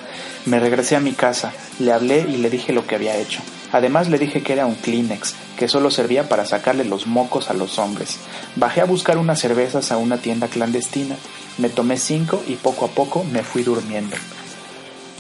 Me 0.45 0.59
regresé 0.59 0.97
a 0.97 1.01
mi 1.01 1.13
casa, 1.13 1.53
le 1.79 1.93
hablé 1.93 2.27
y 2.29 2.39
le 2.39 2.51
dije 2.51 2.73
lo 2.73 2.89
que 2.89 2.97
había 2.97 3.15
hecho. 3.15 3.41
Además 3.71 4.09
le 4.09 4.19
dije 4.19 4.43
que 4.43 4.53
era 4.53 4.67
un 4.67 4.75
Kleenex, 4.75 5.37
que 5.57 5.69
solo 5.69 5.93
servía 5.93 6.29
para 6.29 6.45
sacarle 6.45 6.85
los 6.85 7.07
mocos 7.07 7.49
a 7.49 7.55
los 7.55 7.79
hombres. 7.79 8.19
Bajé 8.57 8.81
a 8.81 8.87
buscar 8.87 9.19
unas 9.19 9.39
cervezas 9.39 9.93
a 9.93 9.97
una 9.97 10.17
tienda 10.17 10.49
clandestina, 10.49 11.15
me 11.59 11.69
tomé 11.69 11.99
cinco 11.99 12.43
y 12.49 12.57
poco 12.57 12.87
a 12.87 12.89
poco 12.89 13.23
me 13.23 13.45
fui 13.45 13.63
durmiendo. 13.63 14.17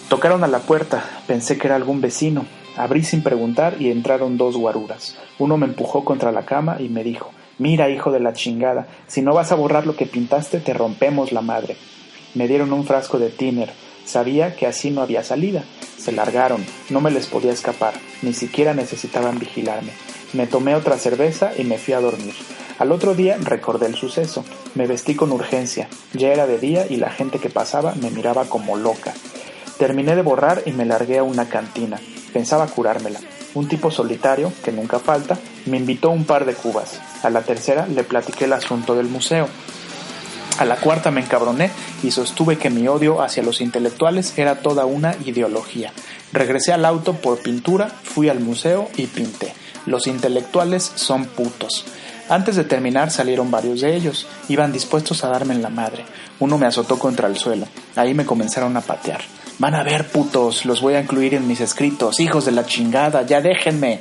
Tocaron 0.08 0.42
a 0.42 0.48
la 0.48 0.58
puerta, 0.58 1.04
pensé 1.28 1.58
que 1.58 1.68
era 1.68 1.76
algún 1.76 2.00
vecino, 2.00 2.44
Abrí 2.76 3.02
sin 3.02 3.22
preguntar 3.22 3.76
y 3.80 3.90
entraron 3.90 4.38
dos 4.38 4.56
guaruras. 4.56 5.16
Uno 5.38 5.56
me 5.56 5.66
empujó 5.66 6.04
contra 6.04 6.32
la 6.32 6.44
cama 6.44 6.76
y 6.78 6.88
me 6.88 7.04
dijo 7.04 7.30
Mira, 7.58 7.90
hijo 7.90 8.10
de 8.10 8.20
la 8.20 8.32
chingada, 8.32 8.86
si 9.06 9.22
no 9.22 9.34
vas 9.34 9.52
a 9.52 9.56
borrar 9.56 9.86
lo 9.86 9.94
que 9.94 10.06
pintaste, 10.06 10.60
te 10.60 10.72
rompemos 10.72 11.32
la 11.32 11.42
madre. 11.42 11.76
Me 12.34 12.48
dieron 12.48 12.72
un 12.72 12.84
frasco 12.84 13.18
de 13.18 13.30
tiner. 13.30 13.70
Sabía 14.04 14.56
que 14.56 14.66
así 14.66 14.90
no 14.90 15.02
había 15.02 15.22
salida. 15.22 15.62
Se 15.96 16.12
largaron, 16.12 16.64
no 16.90 17.00
me 17.00 17.10
les 17.10 17.26
podía 17.26 17.52
escapar, 17.52 17.94
ni 18.22 18.32
siquiera 18.32 18.74
necesitaban 18.74 19.38
vigilarme. 19.38 19.92
Me 20.32 20.46
tomé 20.46 20.74
otra 20.74 20.96
cerveza 20.96 21.52
y 21.56 21.64
me 21.64 21.78
fui 21.78 21.94
a 21.94 22.00
dormir. 22.00 22.34
Al 22.78 22.90
otro 22.90 23.14
día 23.14 23.36
recordé 23.38 23.86
el 23.86 23.94
suceso. 23.94 24.44
Me 24.74 24.86
vestí 24.86 25.14
con 25.14 25.30
urgencia. 25.30 25.88
Ya 26.14 26.32
era 26.32 26.46
de 26.46 26.58
día 26.58 26.86
y 26.88 26.96
la 26.96 27.10
gente 27.10 27.38
que 27.38 27.50
pasaba 27.50 27.94
me 27.94 28.10
miraba 28.10 28.46
como 28.46 28.76
loca. 28.76 29.12
Terminé 29.78 30.16
de 30.16 30.22
borrar 30.22 30.62
y 30.64 30.72
me 30.72 30.86
largué 30.86 31.18
a 31.18 31.22
una 31.22 31.48
cantina. 31.48 32.00
Pensaba 32.32 32.66
curármela. 32.66 33.20
Un 33.54 33.68
tipo 33.68 33.90
solitario, 33.90 34.52
que 34.64 34.72
nunca 34.72 34.98
falta, 34.98 35.38
me 35.66 35.76
invitó 35.76 36.10
un 36.10 36.24
par 36.24 36.46
de 36.46 36.54
cubas. 36.54 37.00
A 37.22 37.30
la 37.30 37.42
tercera 37.42 37.86
le 37.86 38.04
platiqué 38.04 38.46
el 38.46 38.54
asunto 38.54 38.94
del 38.94 39.06
museo. 39.06 39.48
A 40.58 40.64
la 40.64 40.76
cuarta 40.76 41.10
me 41.10 41.20
encabroné 41.20 41.70
y 42.02 42.10
sostuve 42.10 42.58
que 42.58 42.70
mi 42.70 42.86
odio 42.88 43.22
hacia 43.22 43.42
los 43.42 43.60
intelectuales 43.60 44.38
era 44.38 44.60
toda 44.60 44.86
una 44.86 45.14
ideología. 45.24 45.92
Regresé 46.32 46.72
al 46.72 46.84
auto 46.84 47.14
por 47.14 47.38
pintura, 47.38 47.88
fui 47.88 48.28
al 48.28 48.40
museo 48.40 48.88
y 48.96 49.06
pinté. 49.06 49.54
Los 49.86 50.06
intelectuales 50.06 50.92
son 50.94 51.24
putos. 51.26 51.84
Antes 52.28 52.56
de 52.56 52.64
terminar 52.64 53.10
salieron 53.10 53.50
varios 53.50 53.80
de 53.80 53.94
ellos. 53.94 54.26
Iban 54.48 54.72
dispuestos 54.72 55.24
a 55.24 55.28
darme 55.28 55.54
en 55.54 55.62
la 55.62 55.70
madre. 55.70 56.04
Uno 56.38 56.56
me 56.58 56.66
azotó 56.66 56.98
contra 56.98 57.28
el 57.28 57.36
suelo. 57.36 57.66
Ahí 57.96 58.14
me 58.14 58.24
comenzaron 58.24 58.76
a 58.76 58.80
patear. 58.80 59.20
Van 59.62 59.76
a 59.76 59.84
ver, 59.84 60.08
putos, 60.08 60.64
los 60.64 60.80
voy 60.80 60.94
a 60.94 61.00
incluir 61.00 61.34
en 61.34 61.46
mis 61.46 61.60
escritos, 61.60 62.18
hijos 62.18 62.44
de 62.44 62.50
la 62.50 62.66
chingada, 62.66 63.24
ya 63.24 63.40
déjenme. 63.40 64.00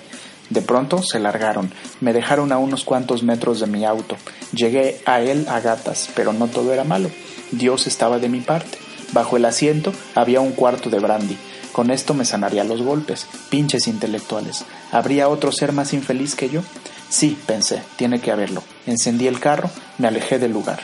De 0.50 0.64
pronto 0.64 1.04
se 1.04 1.20
largaron, 1.20 1.72
me 2.00 2.14
dejaron 2.14 2.52
a 2.52 2.58
unos 2.58 2.84
cuantos 2.84 3.22
metros 3.22 3.60
de 3.60 3.68
mi 3.68 3.86
auto. 3.86 4.18
Llegué 4.54 5.02
a 5.06 5.22
él 5.22 5.46
a 5.48 5.60
gatas, 5.60 6.10
pero 6.16 6.34
no 6.34 6.48
todo 6.48 6.74
era 6.74 6.84
malo. 6.84 7.12
Dios 7.52 7.86
estaba 7.86 8.18
de 8.18 8.28
mi 8.28 8.40
parte. 8.40 8.80
Bajo 9.14 9.38
el 9.38 9.46
asiento 9.46 9.94
había 10.16 10.42
un 10.42 10.54
cuarto 10.54 10.90
de 10.90 10.98
brandy. 10.98 11.38
Con 11.74 11.92
esto 11.92 12.16
me 12.16 12.26
sanaría 12.26 12.64
los 12.64 12.82
golpes. 12.82 13.28
Pinches 13.52 13.88
intelectuales. 13.88 14.66
¿Habría 14.92 15.30
otro 15.30 15.52
ser 15.52 15.74
más 15.74 15.94
infeliz 15.94 16.34
que 16.34 16.50
yo? 16.50 16.64
Sí, 17.10 17.38
pensé, 17.46 17.84
tiene 17.98 18.20
que 18.20 18.32
haberlo. 18.32 18.64
Encendí 18.88 19.28
el 19.28 19.40
carro, 19.40 19.70
me 20.00 20.08
alejé 20.08 20.40
del 20.40 20.54
lugar. 20.54 20.80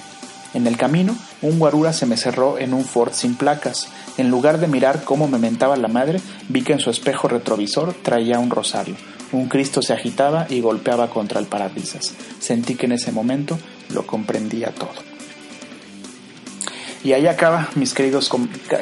En 0.54 0.66
el 0.68 0.78
camino, 0.78 1.16
un 1.42 1.60
guarura 1.60 1.94
se 1.94 2.06
me 2.06 2.18
cerró 2.18 2.58
en 2.58 2.74
un 2.74 2.86
Ford 2.86 3.12
sin 3.14 3.36
placas. 3.36 3.90
En 4.18 4.30
lugar 4.30 4.60
de 4.60 4.68
mirar 4.68 5.04
cómo 5.04 5.28
me 5.28 5.38
mentaba 5.38 5.76
la 5.76 5.88
madre, 5.88 6.20
vi 6.50 6.64
que 6.64 6.74
en 6.74 6.80
su 6.80 6.90
espejo 6.90 7.28
retrovisor 7.28 7.94
traía 7.94 8.40
un 8.40 8.50
rosario. 8.50 8.96
Un 9.32 9.48
Cristo 9.50 9.82
se 9.82 9.94
agitaba 9.94 10.48
y 10.50 10.62
golpeaba 10.62 11.10
contra 11.10 11.40
el 11.40 11.48
parabrisas. 11.48 12.14
Sentí 12.40 12.76
que 12.76 12.86
en 12.86 12.94
ese 12.94 13.12
momento 13.12 13.60
lo 13.90 14.08
comprendía 14.08 14.72
todo. 14.72 15.08
Y 17.04 17.14
ahí 17.14 17.28
acaba, 17.28 17.70
mis 17.76 17.94
queridos 17.94 18.30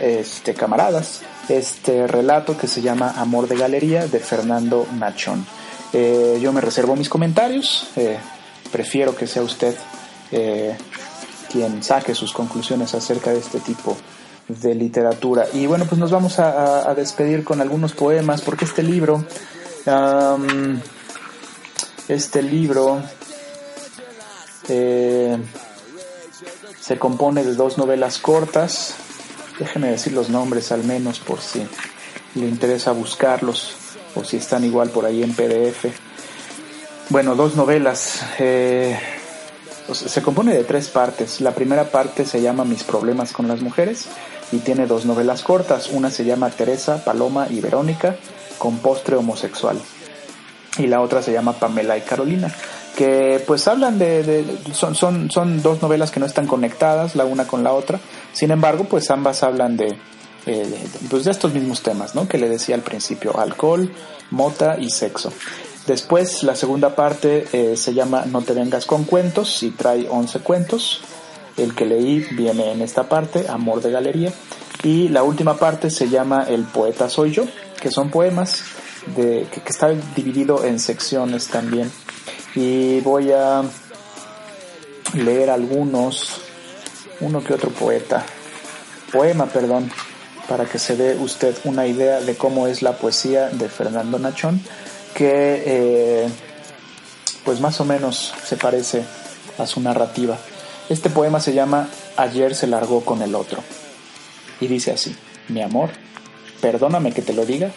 este, 0.01 0.53
camaradas, 0.53 1.21
este 1.49 2.07
relato 2.07 2.57
que 2.57 2.67
se 2.67 2.81
llama 2.81 3.13
Amor 3.17 3.47
de 3.47 3.57
Galería 3.57 4.07
de 4.07 4.19
Fernando 4.19 4.87
Nachón. 4.97 5.45
Eh, 5.93 6.39
yo 6.41 6.51
me 6.51 6.61
reservo 6.61 6.95
mis 6.95 7.09
comentarios, 7.09 7.87
eh, 7.95 8.17
prefiero 8.71 9.15
que 9.15 9.27
sea 9.27 9.43
usted 9.43 9.75
eh, 10.31 10.75
quien 11.55 11.81
saque 11.81 12.13
sus 12.13 12.33
conclusiones 12.33 12.93
acerca 12.95 13.31
de 13.31 13.39
este 13.39 13.61
tipo 13.61 13.95
de 14.49 14.75
literatura. 14.75 15.47
Y 15.53 15.67
bueno, 15.67 15.85
pues 15.85 15.97
nos 15.97 16.11
vamos 16.11 16.37
a, 16.37 16.93
despedir 16.95 17.45
con 17.45 17.61
algunos 17.61 17.93
poemas, 17.93 18.41
porque 18.41 18.65
este 18.65 18.83
libro, 18.83 19.23
este 22.09 22.41
libro 22.41 23.01
eh, 24.67 25.37
se 26.81 26.99
compone 26.99 27.45
de 27.45 27.55
dos 27.55 27.77
novelas 27.77 28.17
cortas. 28.17 28.95
Déjeme 29.57 29.91
decir 29.91 30.11
los 30.11 30.29
nombres 30.29 30.73
al 30.73 30.83
menos 30.83 31.19
por 31.19 31.39
si 31.39 31.65
le 32.35 32.47
interesa 32.47 32.91
buscarlos 32.91 33.77
o 34.13 34.25
si 34.25 34.35
están 34.35 34.65
igual 34.65 34.89
por 34.89 35.05
ahí 35.05 35.23
en 35.23 35.33
PDF. 35.33 35.85
Bueno, 37.11 37.33
dos 37.33 37.55
novelas. 37.55 38.25
eh, 38.39 38.99
se 39.93 40.21
compone 40.21 40.53
de 40.53 40.63
tres 40.63 40.89
partes. 40.89 41.41
La 41.41 41.51
primera 41.51 41.85
parte 41.91 42.25
se 42.25 42.41
llama 42.41 42.65
Mis 42.65 42.83
problemas 42.83 43.31
con 43.33 43.47
las 43.47 43.61
mujeres 43.61 44.05
y 44.51 44.57
tiene 44.59 44.87
dos 44.87 45.05
novelas 45.05 45.43
cortas. 45.43 45.89
Una 45.91 46.09
se 46.11 46.25
llama 46.25 46.49
Teresa, 46.49 47.03
Paloma 47.03 47.47
y 47.49 47.59
Verónica 47.61 48.15
con 48.57 48.77
postre 48.79 49.15
homosexual 49.15 49.77
y 50.77 50.87
la 50.87 51.01
otra 51.01 51.21
se 51.21 51.31
llama 51.31 51.53
Pamela 51.53 51.97
y 51.97 52.01
Carolina 52.01 52.53
que 52.97 53.41
pues 53.45 53.65
hablan 53.67 53.97
de, 53.99 54.23
de- 54.23 54.57
son, 54.73 54.93
son, 54.95 55.29
son 55.31 55.61
dos 55.61 55.81
novelas 55.81 56.11
que 56.11 56.19
no 56.19 56.25
están 56.25 56.47
conectadas 56.47 57.15
la 57.15 57.23
una 57.25 57.45
con 57.47 57.63
la 57.63 57.71
otra 57.73 57.99
sin 58.33 58.51
embargo 58.51 58.83
pues 58.85 59.09
ambas 59.11 59.43
hablan 59.43 59.75
de, 59.77 59.87
eh, 59.87 59.97
de- 60.45 61.07
pues 61.09 61.23
de 61.25 61.31
estos 61.31 61.53
mismos 61.53 61.81
temas 61.81 62.13
¿no? 62.15 62.27
que 62.27 62.37
le 62.37 62.49
decía 62.49 62.75
al 62.75 62.81
principio 62.81 63.37
alcohol 63.39 63.89
mota 64.31 64.77
y 64.79 64.89
sexo 64.89 65.31
después 65.87 66.43
la 66.43 66.55
segunda 66.55 66.95
parte 66.95 67.47
eh, 67.51 67.77
se 67.77 67.93
llama 67.93 68.25
No 68.25 68.41
te 68.41 68.53
vengas 68.53 68.85
con 68.85 69.03
cuentos 69.05 69.63
y 69.63 69.71
trae 69.71 70.07
11 70.09 70.39
cuentos 70.39 71.01
el 71.57 71.73
que 71.73 71.85
leí 71.85 72.19
viene 72.31 72.71
en 72.71 72.81
esta 72.81 73.07
parte, 73.07 73.45
Amor 73.47 73.81
de 73.81 73.91
Galería. 73.91 74.33
Y 74.83 75.07
la 75.09 75.23
última 75.23 75.57
parte 75.57 75.89
se 75.89 76.09
llama 76.09 76.45
El 76.47 76.63
poeta 76.63 77.09
soy 77.09 77.31
yo, 77.31 77.45
que 77.81 77.91
son 77.91 78.09
poemas 78.09 78.63
de, 79.15 79.47
que, 79.51 79.61
que 79.61 79.69
está 79.69 79.89
dividido 80.15 80.65
en 80.65 80.79
secciones 80.79 81.47
también. 81.47 81.91
Y 82.55 82.99
voy 83.01 83.31
a 83.31 83.63
leer 85.13 85.49
algunos, 85.49 86.41
uno 87.21 87.43
que 87.43 87.53
otro 87.53 87.69
poeta, 87.69 88.25
poema, 89.11 89.45
perdón, 89.45 89.89
para 90.47 90.65
que 90.65 90.77
se 90.77 90.95
dé 90.95 91.15
usted 91.15 91.55
una 91.63 91.87
idea 91.87 92.19
de 92.19 92.35
cómo 92.35 92.67
es 92.67 92.81
la 92.81 92.97
poesía 92.97 93.49
de 93.49 93.69
Fernando 93.69 94.19
Nachón, 94.19 94.61
que 95.15 95.63
eh, 95.65 96.29
pues 97.45 97.61
más 97.61 97.79
o 97.79 97.85
menos 97.85 98.33
se 98.43 98.57
parece 98.57 99.03
a 99.57 99.65
su 99.65 99.79
narrativa. 99.79 100.37
Este 100.89 101.09
poema 101.09 101.39
se 101.39 101.53
llama 101.53 101.87
Ayer 102.17 102.53
se 102.53 102.67
largó 102.67 103.03
con 103.03 103.21
el 103.21 103.33
otro 103.33 103.63
y 104.59 104.67
dice 104.67 104.91
así, 104.91 105.15
mi 105.47 105.61
amor, 105.61 105.89
perdóname 106.61 107.13
que 107.13 107.21
te 107.21 107.33
lo 107.33 107.45
diga, 107.45 107.71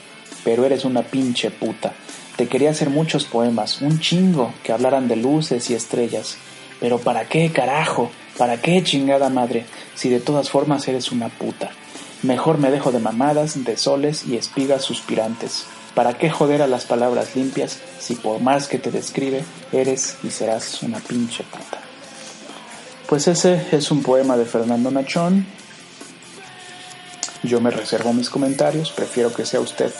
pero 0.44 0.64
eres 0.64 0.84
una 0.84 1.02
pinche 1.02 1.50
puta. 1.50 1.92
Te 2.36 2.48
quería 2.48 2.70
hacer 2.70 2.90
muchos 2.90 3.24
poemas, 3.24 3.80
un 3.80 4.00
chingo, 4.00 4.52
que 4.62 4.72
hablaran 4.72 5.08
de 5.08 5.16
luces 5.16 5.70
y 5.70 5.74
estrellas. 5.74 6.36
Pero 6.80 6.98
¿para 6.98 7.28
qué, 7.28 7.50
carajo? 7.50 8.10
¿Para 8.36 8.60
qué, 8.60 8.82
chingada 8.84 9.28
madre? 9.28 9.66
Si 9.94 10.08
de 10.08 10.20
todas 10.20 10.48
formas 10.48 10.86
eres 10.86 11.10
una 11.10 11.28
puta. 11.28 11.70
Mejor 12.22 12.58
me 12.58 12.70
dejo 12.70 12.92
de 12.92 13.00
mamadas, 13.00 13.64
de 13.64 13.76
soles 13.76 14.24
y 14.26 14.36
espigas 14.36 14.82
suspirantes. 14.82 15.66
¿Para 15.98 16.16
qué 16.16 16.30
joder 16.30 16.62
a 16.62 16.68
las 16.68 16.84
palabras 16.84 17.34
limpias 17.34 17.80
si 17.98 18.14
por 18.14 18.40
más 18.40 18.68
que 18.68 18.78
te 18.78 18.92
describe, 18.92 19.44
eres 19.72 20.14
y 20.22 20.30
serás 20.30 20.80
una 20.84 21.00
pinche 21.00 21.42
puta? 21.42 21.80
Pues 23.08 23.26
ese 23.26 23.66
es 23.72 23.90
un 23.90 24.04
poema 24.04 24.36
de 24.36 24.44
Fernando 24.44 24.92
Nachón. 24.92 25.44
Yo 27.42 27.60
me 27.60 27.72
reservo 27.72 28.12
mis 28.12 28.30
comentarios, 28.30 28.92
prefiero 28.92 29.34
que 29.34 29.44
sea 29.44 29.58
usted 29.58 29.92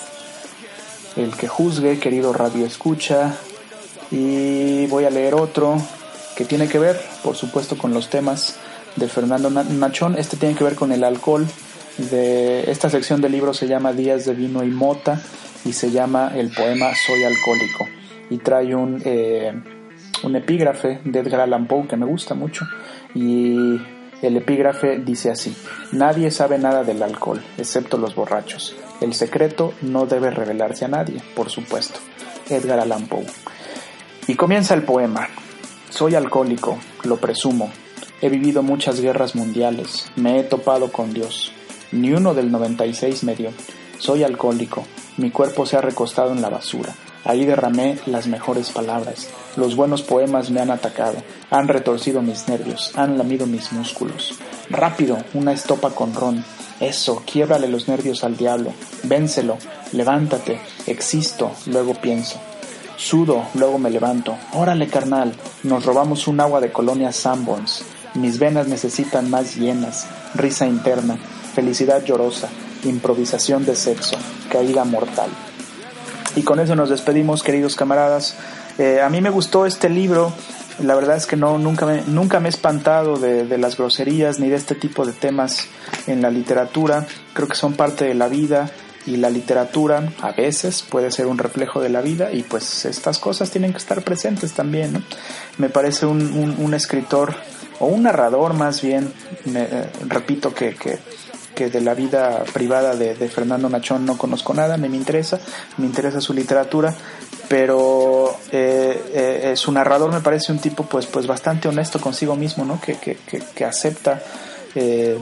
el 1.17 1.35
que 1.35 1.49
juzgue, 1.49 1.99
querido 1.99 2.33
radio 2.33 2.65
escucha. 2.65 3.35
Y 4.13 4.87
voy 4.87 5.05
a 5.05 5.11
leer 5.11 5.35
otro 5.35 5.83
que 6.37 6.45
tiene 6.45 6.69
que 6.69 6.79
ver, 6.79 7.05
por 7.25 7.35
supuesto, 7.35 7.77
con 7.77 7.93
los 7.93 8.09
temas 8.09 8.55
de 8.95 9.09
Fernando 9.09 9.51
Na- 9.51 9.65
Nachón. 9.65 10.17
Este 10.17 10.37
tiene 10.37 10.55
que 10.55 10.63
ver 10.63 10.77
con 10.77 10.93
el 10.93 11.03
alcohol. 11.03 11.45
De 11.99 12.71
esta 12.71 12.89
sección 12.89 13.21
del 13.21 13.33
libro 13.33 13.53
se 13.53 13.67
llama 13.67 13.93
Días 13.93 14.25
de 14.25 14.35
vino 14.35 14.63
y 14.63 14.71
mota 14.71 15.21
y 15.65 15.73
se 15.73 15.91
llama 15.91 16.33
el 16.35 16.51
poema 16.51 16.91
Soy 16.95 17.25
alcohólico 17.25 17.87
y 18.31 18.39
trae 18.39 18.75
un 18.75 19.03
eh, 19.05 19.53
un 20.23 20.37
epígrafe 20.37 21.01
de 21.05 21.21
Edgar 21.21 21.43
Allan 21.43 21.67
Poe 21.67 21.87
que 21.87 21.97
me 21.97 22.07
gusta 22.07 22.35
mucho 22.35 22.67
y 23.15 23.81
el 24.23 24.37
epígrafe 24.37 24.99
dice 24.99 25.31
así, 25.31 25.57
nadie 25.93 26.31
sabe 26.31 26.59
nada 26.59 26.83
del 26.83 27.03
alcohol, 27.03 27.41
excepto 27.57 27.99
los 27.99 28.17
borrachos. 28.17 28.75
El 29.01 29.15
secreto 29.15 29.75
no 29.83 30.07
debe 30.07 30.31
revelarse 30.31 30.85
a 30.85 30.89
nadie, 30.89 31.23
por 31.37 31.51
supuesto. 31.51 32.01
Edgar 32.49 32.81
Allan 32.81 33.07
Poe. 33.07 33.27
Y 34.27 34.35
comienza 34.35 34.75
el 34.75 34.83
poema. 34.83 35.29
Soy 35.91 36.17
alcohólico, 36.17 36.79
lo 37.05 37.19
presumo. 37.19 37.71
He 38.21 38.29
vivido 38.29 38.65
muchas 38.65 39.01
guerras 39.01 39.37
mundiales, 39.37 40.11
me 40.17 40.41
he 40.41 40.43
topado 40.43 40.91
con 40.91 41.15
Dios. 41.15 41.53
Ni 41.93 42.13
uno 42.13 42.35
del 42.35 42.51
96 42.51 43.25
me 43.25 43.35
dio. 43.35 43.51
Soy 43.99 44.23
alcohólico, 44.23 44.85
mi 45.17 45.31
cuerpo 45.31 45.67
se 45.67 45.77
ha 45.77 45.81
recostado 45.81 46.33
en 46.33 46.43
la 46.43 46.51
basura. 46.51 46.95
Ahí 47.25 47.45
derramé 47.45 47.99
las 48.07 48.27
mejores 48.27 48.71
palabras. 48.71 49.29
Los 49.57 49.75
buenos 49.75 50.03
poemas 50.03 50.51
me 50.51 50.61
han 50.61 50.71
atacado, 50.71 51.17
han 51.51 51.67
retorcido 51.67 52.23
mis 52.23 52.47
nervios, 52.49 52.93
han 52.95 53.19
lamido 53.19 53.47
mis 53.47 53.73
músculos. 53.73 54.39
Rápido, 54.71 55.19
una 55.35 55.53
estopa 55.53 55.91
con 55.91 56.15
ron. 56.15 56.45
Eso, 56.79 57.23
quiebrale 57.27 57.69
los 57.69 57.89
nervios 57.89 58.23
al 58.23 58.37
diablo. 58.37 58.73
Vénselo, 59.03 59.59
levántate, 59.93 60.61
existo, 60.87 61.51
luego 61.67 61.95
pienso. 61.95 62.39
Sudo, 62.97 63.47
luego 63.55 63.79
me 63.79 63.91
levanto. 63.91 64.37
Órale, 64.53 64.89
carnal, 64.89 65.33
nos 65.65 65.85
robamos 65.85 66.29
un 66.29 66.41
agua 66.41 66.61
de 66.61 66.71
colonia 66.71 67.13
Sanborns. 67.13 67.83
Mis 68.15 68.39
venas 68.39 68.69
necesitan 68.69 69.31
más 69.31 69.57
llenas, 69.57 70.07
risa 70.35 70.67
interna, 70.67 71.19
felicidad 71.59 72.05
llorosa, 72.05 72.49
improvisación 72.85 73.67
de 73.67 73.75
sexo, 73.75 74.17
caída 74.49 74.85
mortal. 74.85 75.29
Y 76.37 76.43
con 76.43 76.61
eso 76.61 76.77
nos 76.77 76.89
despedimos, 76.89 77.43
queridos 77.43 77.75
camaradas. 77.75 78.37
Eh, 78.79 79.01
a 79.01 79.09
mí 79.09 79.21
me 79.21 79.29
gustó 79.29 79.67
este 79.67 79.89
libro. 79.89 80.33
La 80.79 80.95
verdad 80.95 81.17
es 81.17 81.27
que 81.27 81.35
no, 81.35 81.59
nunca 81.59 81.85
me, 81.85 82.03
nunca 82.03 82.39
me 82.39 82.49
he 82.49 82.51
espantado 82.51 83.17
de, 83.17 83.59
las 83.59 83.77
groserías 83.77 84.39
ni 84.39 84.49
de 84.49 84.55
este 84.55 84.77
tipo 84.77 85.05
de 85.05 85.13
temas 85.13 85.67
en 86.07 86.23
la 86.23 86.31
literatura. 86.31 87.09
Creo 87.33 87.49
que 87.49 87.57
son 87.57 87.73
parte 87.73 88.05
de 88.05 88.15
la 88.15 88.29
vida 88.29 88.71
y 89.05 89.17
la 89.17 89.29
literatura 89.29 90.13
a 90.21 90.31
veces 90.31 90.83
puede 90.89 91.11
ser 91.11 91.27
un 91.27 91.39
reflejo 91.39 91.81
de 91.81 91.89
la 91.89 92.03
vida 92.03 92.31
y 92.31 92.45
pues 92.45 92.85
estas 92.85 93.19
cosas 93.19 93.51
tienen 93.51 93.73
que 93.73 93.79
estar 93.79 94.05
presentes 94.05 94.53
también. 94.53 95.05
Me 95.57 95.71
parece 95.71 96.07
un, 96.07 96.73
escritor 96.73 97.35
o 97.81 97.87
un 97.87 98.05
narrador 98.05 98.55
más 98.55 98.81
bien, 98.81 99.13
me, 99.45 99.63
eh, 99.63 99.91
repito 100.07 100.55
que, 100.55 100.77
que 101.59 101.71
de 101.71 101.81
la 101.81 101.95
vida 101.95 102.45
privada 102.53 102.95
de, 102.95 103.17
Fernando 103.29 103.69
Nachón 103.69 104.07
no 104.07 104.17
conozco 104.17 104.55
nada, 104.55 104.77
ni 104.77 104.89
me 104.89 104.97
interesa, 104.97 105.41
me 105.77 105.87
interesa 105.87 106.21
su 106.21 106.33
literatura, 106.33 106.95
pero 107.49 108.33
eh, 108.53 109.51
eh, 109.51 109.57
su 109.57 109.73
narrador 109.73 110.13
me 110.13 110.21
parece 110.21 110.53
un 110.53 110.61
tipo 110.61 110.85
pues, 110.85 111.07
pues 111.07 111.27
bastante 111.27 111.67
honesto 111.67 112.01
consigo 112.01 112.37
mismo, 112.37 112.65
¿no? 112.65 112.81
que, 112.81 112.95
que, 112.95 113.17
que, 113.17 113.43
que 113.57 113.65
acepta, 113.65 114.23
eh, 114.77 115.19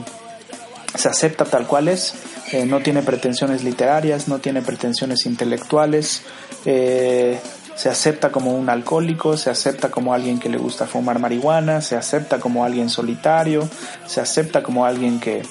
se 0.93 1.09
acepta 1.09 1.45
tal 1.45 1.65
cual 1.65 1.87
es, 1.87 2.13
eh, 2.51 2.67
no 2.67 2.81
tiene 2.81 3.01
pretensiones 3.01 3.63
literarias, 3.63 4.27
no 4.27 4.37
tiene 4.37 4.61
pretensiones 4.61 5.25
intelectuales, 5.25 6.21
eh, 6.65 7.39
se 7.73 7.89
acepta 7.89 8.31
como 8.31 8.53
un 8.53 8.69
alcohólico, 8.69 9.37
se 9.37 9.49
acepta 9.49 9.89
como 9.89 10.13
alguien 10.13 10.37
que 10.37 10.49
le 10.49 10.59
gusta 10.59 10.85
fumar 10.85 11.17
marihuana, 11.17 11.81
se 11.81 11.95
acepta 11.95 12.39
como 12.39 12.63
alguien 12.63 12.91
solitario, 12.91 13.67
se 14.05 14.21
acepta 14.21 14.61
como 14.61 14.85
alguien 14.85 15.19
que, 15.19 15.41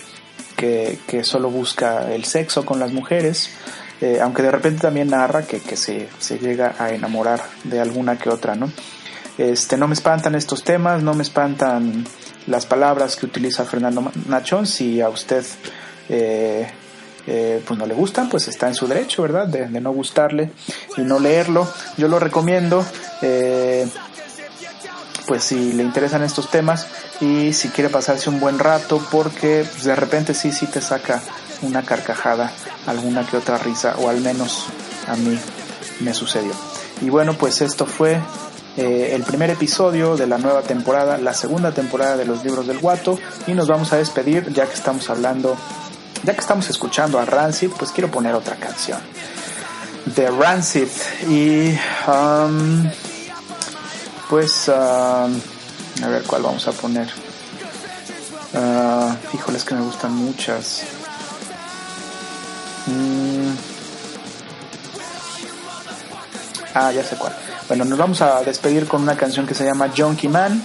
que, 0.57 0.99
solo 1.23 1.51
busca 1.51 2.13
el 2.13 2.25
sexo 2.25 2.65
con 2.65 2.81
las 2.81 2.93
mujeres, 2.93 3.51
eh, 4.01 4.19
aunque 4.21 4.43
de 4.43 4.51
repente 4.51 4.83
también 4.83 5.09
narra 5.09 5.43
que, 5.43 5.61
que 5.61 5.77
se, 5.77 6.09
se, 6.19 6.39
llega 6.39 6.75
a 6.79 6.91
enamorar 6.91 7.41
de 7.65 7.81
alguna 7.81 8.19
que 8.19 8.29
otra, 8.29 8.55
¿no? 8.55 8.71
Este, 9.39 9.77
no 9.77 9.87
me 9.87 9.95
espantan 9.95 10.35
estos 10.35 10.65
temas, 10.65 11.03
no 11.03 11.15
me 11.15 11.23
espantan 11.23 12.05
las 12.47 12.65
palabras 12.65 13.17
que 13.17 13.27
utiliza 13.27 13.65
Fernando 13.65 14.11
Nachón, 14.29 14.67
si 14.67 15.01
a 15.01 15.09
usted 15.09 15.45
eh, 16.09 16.67
eh, 17.27 17.61
pues 17.67 17.79
no 17.79 17.87
le 17.87 17.95
gustan, 17.95 18.29
pues 18.29 18.47
está 18.49 18.69
en 18.69 18.75
su 18.75 18.87
derecho, 18.87 19.23
¿verdad? 19.23 19.49
De, 19.49 19.67
de 19.67 19.81
no 19.81 19.93
gustarle 19.93 20.51
y 20.97 21.03
no 21.03 21.19
leerlo. 21.19 21.69
Yo 21.97 22.09
lo 22.09 22.19
recomiendo. 22.19 22.85
Eh, 23.21 23.87
pues 25.27 25.45
si 25.45 25.73
le 25.73 25.83
interesan 25.83 26.23
estos 26.23 26.51
temas 26.51 26.87
y 27.21 27.53
si 27.53 27.69
quiere 27.69 27.91
pasarse 27.91 28.31
un 28.31 28.41
buen 28.41 28.59
rato 28.59 29.05
porque 29.11 29.67
pues, 29.71 29.85
de 29.85 29.97
repente 29.97 30.35
sí, 30.35 30.53
sí 30.53 30.67
te 30.67 30.81
saca 30.81 31.23
una 31.63 31.83
carcajada, 31.83 32.53
alguna 32.87 33.27
que 33.27 33.37
otra 33.37 33.59
risa 33.59 33.97
o 33.99 34.09
al 34.09 34.21
menos 34.21 34.67
a 35.09 35.17
mí 35.17 35.39
me 36.01 36.13
sucedió. 36.15 36.53
Y 37.01 37.11
bueno, 37.11 37.35
pues 37.35 37.61
esto 37.61 37.87
fue 37.87 38.21
eh, 38.77 39.11
el 39.15 39.23
primer 39.23 39.51
episodio 39.51 40.17
de 40.17 40.27
la 40.27 40.39
nueva 40.39 40.63
temporada, 40.63 41.19
la 41.19 41.35
segunda 41.35 41.73
temporada 41.73 42.17
de 42.17 42.25
los 42.25 42.45
libros 42.45 42.67
del 42.67 42.79
guato 42.79 43.19
y 43.47 43.53
nos 43.53 43.69
vamos 43.69 43.93
a 43.93 43.97
despedir 43.97 44.53
ya 44.53 44.67
que 44.67 44.75
estamos 44.75 45.09
hablando, 45.11 45.57
ya 46.23 46.35
que 46.35 46.41
estamos 46.41 46.69
escuchando 46.69 47.19
a 47.19 47.25
Rancid, 47.25 47.71
pues 47.79 47.91
quiero 47.91 48.11
poner 48.11 48.35
otra 48.35 48.57
canción 48.57 49.01
de 50.07 50.31
Rancid 50.31 50.89
y 51.29 51.77
um, 52.09 52.89
pues 54.29 54.69
um, 54.69 54.75
a 54.75 56.09
ver 56.09 56.23
cuál 56.25 56.43
vamos 56.43 56.67
a 56.67 56.73
poner. 56.73 57.09
Uh, 58.53 59.15
híjoles 59.35 59.65
que 59.65 59.75
me 59.75 59.83
gustan 59.83 60.13
muchas. 60.13 60.83
Mm. 62.87 63.55
Ah, 66.75 66.93
ya 66.93 67.03
sé 67.03 67.17
cuál. 67.17 67.35
Bueno, 67.69 67.85
nos 67.85 67.99
vamos 67.99 68.21
a 68.23 68.43
despedir 68.43 68.87
con 68.87 69.03
una 69.03 69.17
canción 69.17 69.47
que 69.47 69.55
se 69.55 69.65
llama 69.65 69.91
Junkie 69.97 70.29
Man, 70.29 70.63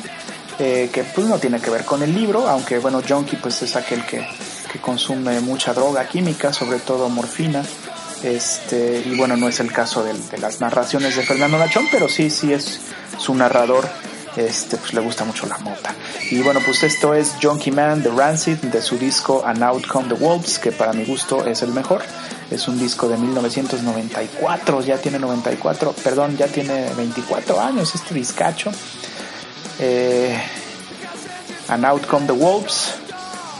eh, 0.60 0.89
que 0.93 1.04
pues 1.04 1.26
no 1.26 1.39
tiene 1.39 1.60
que 1.60 1.69
ver 1.69 1.84
con 1.86 2.04
el 2.04 2.13
libro, 2.13 2.47
aunque 2.47 2.80
bueno, 2.80 3.02
Junkie 3.08 3.38
pues 3.38 3.62
es 3.62 3.76
aquel 3.76 4.06
que, 4.06 4.28
que 4.71 4.80
consume 4.80 5.39
mucha 5.39 5.74
droga 5.74 6.08
química, 6.08 6.54
sobre 6.54 6.80
todo 6.80 7.10
morfina. 7.10 7.63
Este, 8.23 9.03
y 9.05 9.15
bueno, 9.15 9.36
no 9.36 9.47
es 9.47 9.60
el 9.60 9.71
caso 9.71 10.03
de, 10.03 10.13
las 10.38 10.62
narraciones 10.62 11.15
de 11.15 11.23
Fernando 11.23 11.57
Nachón, 11.57 11.88
pero 11.91 12.07
sí, 12.07 12.29
sí 12.29 12.53
es 12.53 12.79
su 13.17 13.34
narrador 13.34 13.88
este, 14.36 14.77
pues 14.77 14.93
le 14.93 15.01
gusta 15.01 15.25
mucho 15.25 15.45
la 15.47 15.57
mota. 15.57 15.93
Y 16.29 16.41
bueno, 16.41 16.62
pues 16.65 16.84
esto 16.84 17.13
es 17.13 17.36
Junkie 17.41 17.71
Man 17.71 18.01
de 18.01 18.10
Rancid, 18.10 18.57
de 18.57 18.81
su 18.81 18.97
disco 18.97 19.43
An 19.45 19.62
Outcome 19.63 20.07
the 20.07 20.13
Wolves, 20.13 20.60
que 20.60 20.71
para 20.71 20.93
mi 20.93 21.03
gusto 21.03 21.45
es 21.45 21.62
el 21.62 21.71
mejor. 21.73 22.01
Es 22.49 22.67
un 22.67 22.79
disco 22.79 23.07
de 23.07 23.17
1994, 23.17 24.81
ya 24.81 24.97
tiene 24.97 25.19
94, 25.19 25.93
perdón, 26.03 26.38
ya 26.38 26.47
tiene 26.47 26.89
24 26.95 27.60
años 27.60 27.93
este 27.95 28.13
discacho. 28.13 28.71
Eh, 29.79 30.38
An 31.67 31.86
Outcome 31.86 32.25
the 32.27 32.34
Wolves, 32.34 32.93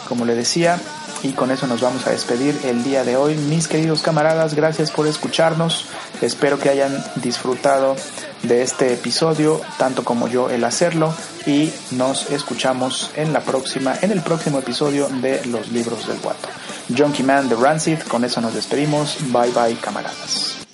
como 0.08 0.26
le 0.26 0.36
decía, 0.36 0.80
y 1.24 1.34
con 1.34 1.52
eso 1.52 1.68
nos 1.68 1.82
vamos 1.82 2.08
a 2.08 2.12
despedir 2.12 2.60
el 2.66 2.84
día 2.84 3.04
de 3.04 3.18
hoy. 3.18 3.36
Mis 3.36 3.68
queridos 3.68 4.02
camaradas, 4.02 4.54
gracias 4.54 4.92
por 4.92 5.08
escucharnos. 5.08 5.86
Espero 6.22 6.60
que 6.60 6.70
hayan 6.70 7.04
disfrutado 7.16 7.96
de 8.44 8.62
este 8.62 8.94
episodio, 8.94 9.62
tanto 9.78 10.04
como 10.04 10.28
yo 10.28 10.50
el 10.50 10.64
hacerlo, 10.64 11.14
y 11.46 11.72
nos 11.92 12.32
escuchamos 12.32 13.12
en 13.16 13.34
la 13.34 13.42
próxima, 13.42 13.96
en 14.02 14.12
el 14.12 14.22
próximo 14.22 14.60
episodio 14.60 15.08
de 15.10 15.46
Los 15.46 15.72
Libros 15.72 16.08
del 16.08 16.20
Guato. 16.20 16.48
Junkie 16.96 17.24
Man 17.24 17.50
de 17.50 17.56
Rancid, 17.56 18.00
con 18.00 18.24
eso 18.24 18.42
nos 18.42 18.54
despedimos. 18.54 19.18
Bye 19.32 19.52
bye, 19.52 19.76
camaradas. 19.76 20.71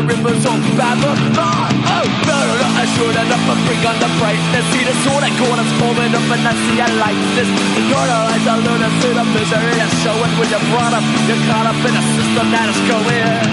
Rivers 0.00 0.44
of 0.48 0.60
Babylon. 0.80 1.20
Oh, 1.36 2.06
better 2.24 2.56
not 2.56 2.74
assured 2.80 3.16
enough 3.20 3.44
to 3.44 3.54
bring 3.68 3.82
on 3.84 3.96
the 4.00 4.08
brightness. 4.16 4.64
See 4.72 4.84
the 4.84 4.96
sword 5.04 5.20
that 5.20 5.34
corners 5.36 5.68
forming 5.76 6.14
up 6.16 6.24
and 6.24 6.40
I 6.40 6.52
see 6.56 6.80
I 6.80 6.88
like 6.96 7.20
this. 7.36 7.50
I 7.52 7.84
eternalize 7.84 8.44
the 8.48 8.54
lunacy, 8.64 9.10
the 9.12 9.24
misery 9.28 9.76
And 9.76 9.92
show 10.00 10.16
it 10.16 10.32
when 10.40 10.48
you're 10.48 10.66
brought 10.72 10.96
up. 10.96 11.04
You're 11.28 11.42
caught 11.44 11.68
up 11.68 11.80
in 11.84 11.92
a 11.92 12.04
system 12.16 12.46
that 12.48 12.66
is 12.72 12.80
going. 12.88 13.44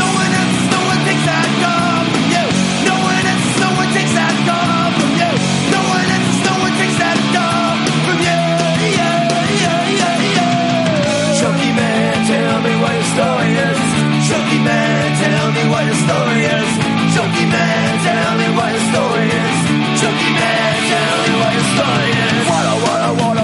No 0.00 0.06
one 0.08 0.32
else, 0.40 0.58
no 0.72 0.80
one 0.88 1.00
takes 1.04 1.24
that 1.28 1.48
gun 1.60 2.04
from 2.08 2.24
you. 2.32 2.46
No 2.88 2.96
one 2.96 3.24
else, 3.28 3.48
no 3.60 3.68
one 3.76 3.90
takes 3.92 4.14
that 4.16 4.34
from 4.40 5.12
you. 5.20 5.32
No 5.68 5.80
one 5.84 6.08
no 6.48 6.54
one 6.64 6.74
takes 6.80 6.96
that 6.96 7.18
gun 7.36 7.76
from 8.08 8.18
you. 8.24 8.40
Chucky 11.36 11.70
man, 11.76 12.14
tell 12.24 12.56
me 12.64 12.72
what 12.80 12.92
your 12.96 13.08
story 13.12 13.52
is. 13.68 13.79
Man, 17.52 17.90
tell 18.06 18.32
me 18.40 18.48
what 18.56 18.70
your 18.74 18.84
story 18.92 19.26
is. 19.28 19.58
Man, 20.40 20.74
tell 20.90 21.16
me 21.24 21.30
what 21.40 21.52
your 21.58 21.68
story 21.74 22.10
is. 22.24 22.42
What 22.50 22.64
a, 22.72 22.74
what 22.84 23.00
what 23.14 23.36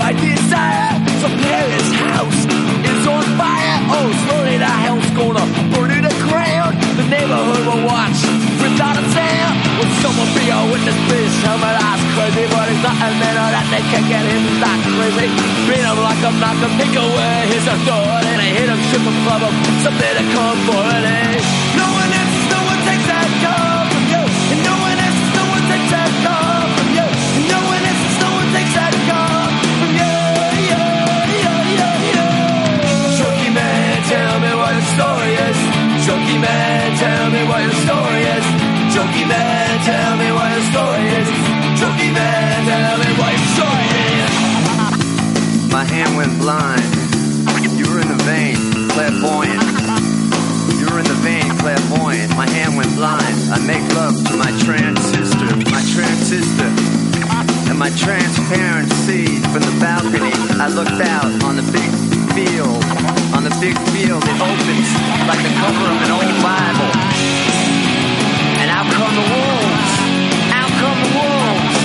what 0.00 0.14
desire? 0.20 0.92
Paris 1.44 1.88
house 2.04 2.40
is 2.90 3.02
on 3.06 3.24
fire. 3.38 3.78
Oh, 3.96 4.08
slowly 4.24 4.56
the 4.58 4.70
gonna 5.18 5.44
burn 5.72 5.88
to 5.94 5.98
the 6.08 6.14
ground. 6.26 6.74
The 6.98 7.04
neighborhood 7.08 7.62
will 7.68 7.84
watch 7.86 8.18
someone 10.02 10.30
be 10.36 10.48
witness, 10.72 10.96
that's 11.76 12.04
crazy, 12.16 12.44
but 12.52 12.66
better 13.20 13.46
that 13.54 13.66
they 13.72 13.82
can 13.92 14.04
get 14.08 14.24
crazy. 14.96 15.28
Like 16.00 16.20
I'm 16.24 16.38
not 16.40 16.56
away 16.96 17.36
his 17.52 17.64
authority. 17.68 18.28
And 18.32 18.40
I 18.40 18.48
hit 18.56 18.68
him, 18.68 18.80
ship 18.88 19.04
him, 19.04 19.16
club 19.24 19.42
him, 19.44 19.54
something 19.84 20.14
to 20.20 20.24
come 20.34 20.58
for 20.68 20.82
it. 20.96 21.04
eh? 21.04 21.59
Me 37.30 37.46
what 37.46 37.62
your 37.62 37.78
story 37.86 38.22
is. 38.26 38.46
Chucky 38.90 39.24
man, 39.24 39.70
tell 39.86 40.16
me 40.18 40.28
what 40.34 40.50
your 40.50 40.66
story 40.66 41.06
is. 41.14 41.28
Chucky 41.78 42.10
man, 42.10 42.58
tell 42.66 42.96
me 42.98 43.10
what 43.18 43.30
your 43.30 43.50
story 43.54 43.88
is. 44.18 44.32
My 45.70 45.84
hand 45.86 46.16
went 46.18 46.34
blind. 46.42 46.82
You 47.78 47.86
were 47.86 48.00
in 48.02 48.10
the 48.10 48.20
vein, 48.26 48.58
clairvoyant. 48.90 49.62
You 50.82 50.86
were 50.90 50.98
in 50.98 51.06
the 51.06 51.20
vein, 51.22 51.46
clairvoyant. 51.62 52.34
My 52.34 52.48
hand 52.50 52.76
went 52.76 52.90
blind. 52.98 53.36
I 53.54 53.58
make 53.62 53.84
love 53.94 54.18
to 54.26 54.34
my 54.34 54.50
trans 54.66 55.00
sister, 55.06 55.46
my 55.70 55.82
trans 55.94 56.26
sister. 56.26 56.68
And 57.70 57.78
my 57.78 57.90
transparent 57.94 58.90
seed 59.06 59.38
from 59.54 59.62
the 59.62 59.76
balcony. 59.78 60.34
I 60.58 60.66
looked 60.66 60.98
out 60.98 61.30
on 61.46 61.54
the 61.54 61.66
big 61.70 61.90
field. 62.34 62.82
On 63.30 63.44
the 63.46 63.54
big 63.62 63.78
field, 63.94 64.22
it 64.26 64.38
opens 64.42 64.88
like 65.30 65.42
the 65.46 65.54
cover 65.62 65.86
of 65.94 65.98
an 66.02 66.10
old 66.10 66.36
Bible. 66.42 66.99
And 69.00 69.08
out 69.08 69.16
come 69.16 69.24
the 69.24 69.32
wolves. 69.32 69.92
Out 70.52 70.72
come 70.76 71.00
the 71.00 71.12
wolves. 71.16 71.76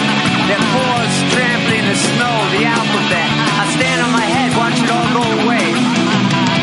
Their 0.52 0.64
paws 0.76 1.14
trampling 1.32 1.88
the 1.88 1.96
snow, 1.96 2.36
the 2.52 2.68
alphabet. 2.68 3.30
I 3.56 3.64
stand 3.72 4.00
on 4.04 4.12
my 4.12 4.28
head, 4.28 4.52
watch 4.60 4.76
it 4.76 4.92
all 4.92 5.08
go 5.16 5.24
away. 5.24 5.64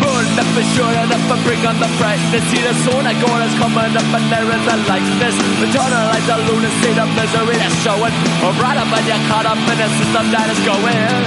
Burn 0.05 0.29
up 0.37 0.49
for 0.53 0.67
sure 0.77 0.93
enough 0.93 1.25
to 1.33 1.37
bring 1.49 1.65
on 1.65 1.81
the 1.81 1.88
brightness. 1.97 2.45
See 2.53 2.61
the 2.61 2.77
sword 2.85 3.09
that 3.09 3.17
God 3.25 3.49
is 3.49 3.55
coming 3.57 3.97
up 3.97 4.09
and 4.12 4.27
there 4.29 4.45
is 4.45 4.65
a 4.69 4.77
likeness. 4.93 5.37
Eternalize 5.65 6.27
the 6.29 6.37
lunacy, 6.45 6.91
the 7.01 7.07
misery 7.17 7.57
that's 7.57 7.79
showing. 7.81 8.12
Or 8.45 8.53
right 8.61 8.77
up 8.77 8.93
and 8.93 9.05
you're 9.09 9.25
caught 9.33 9.49
up 9.49 9.57
in 9.57 9.79
a 9.81 9.88
system 10.05 10.25
that 10.37 10.53
is 10.53 10.61
going. 10.69 11.25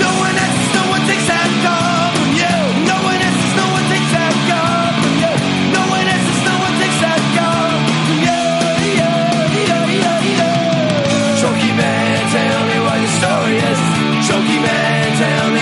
No 0.00 0.08
one 0.16 0.32
else, 0.32 0.64
no 0.72 0.82
one 0.88 1.02
takes 1.04 1.28
that 1.28 1.51
Chokey 14.32 14.58
Man 14.62 15.16
tell 15.18 15.50
me. 15.52 15.61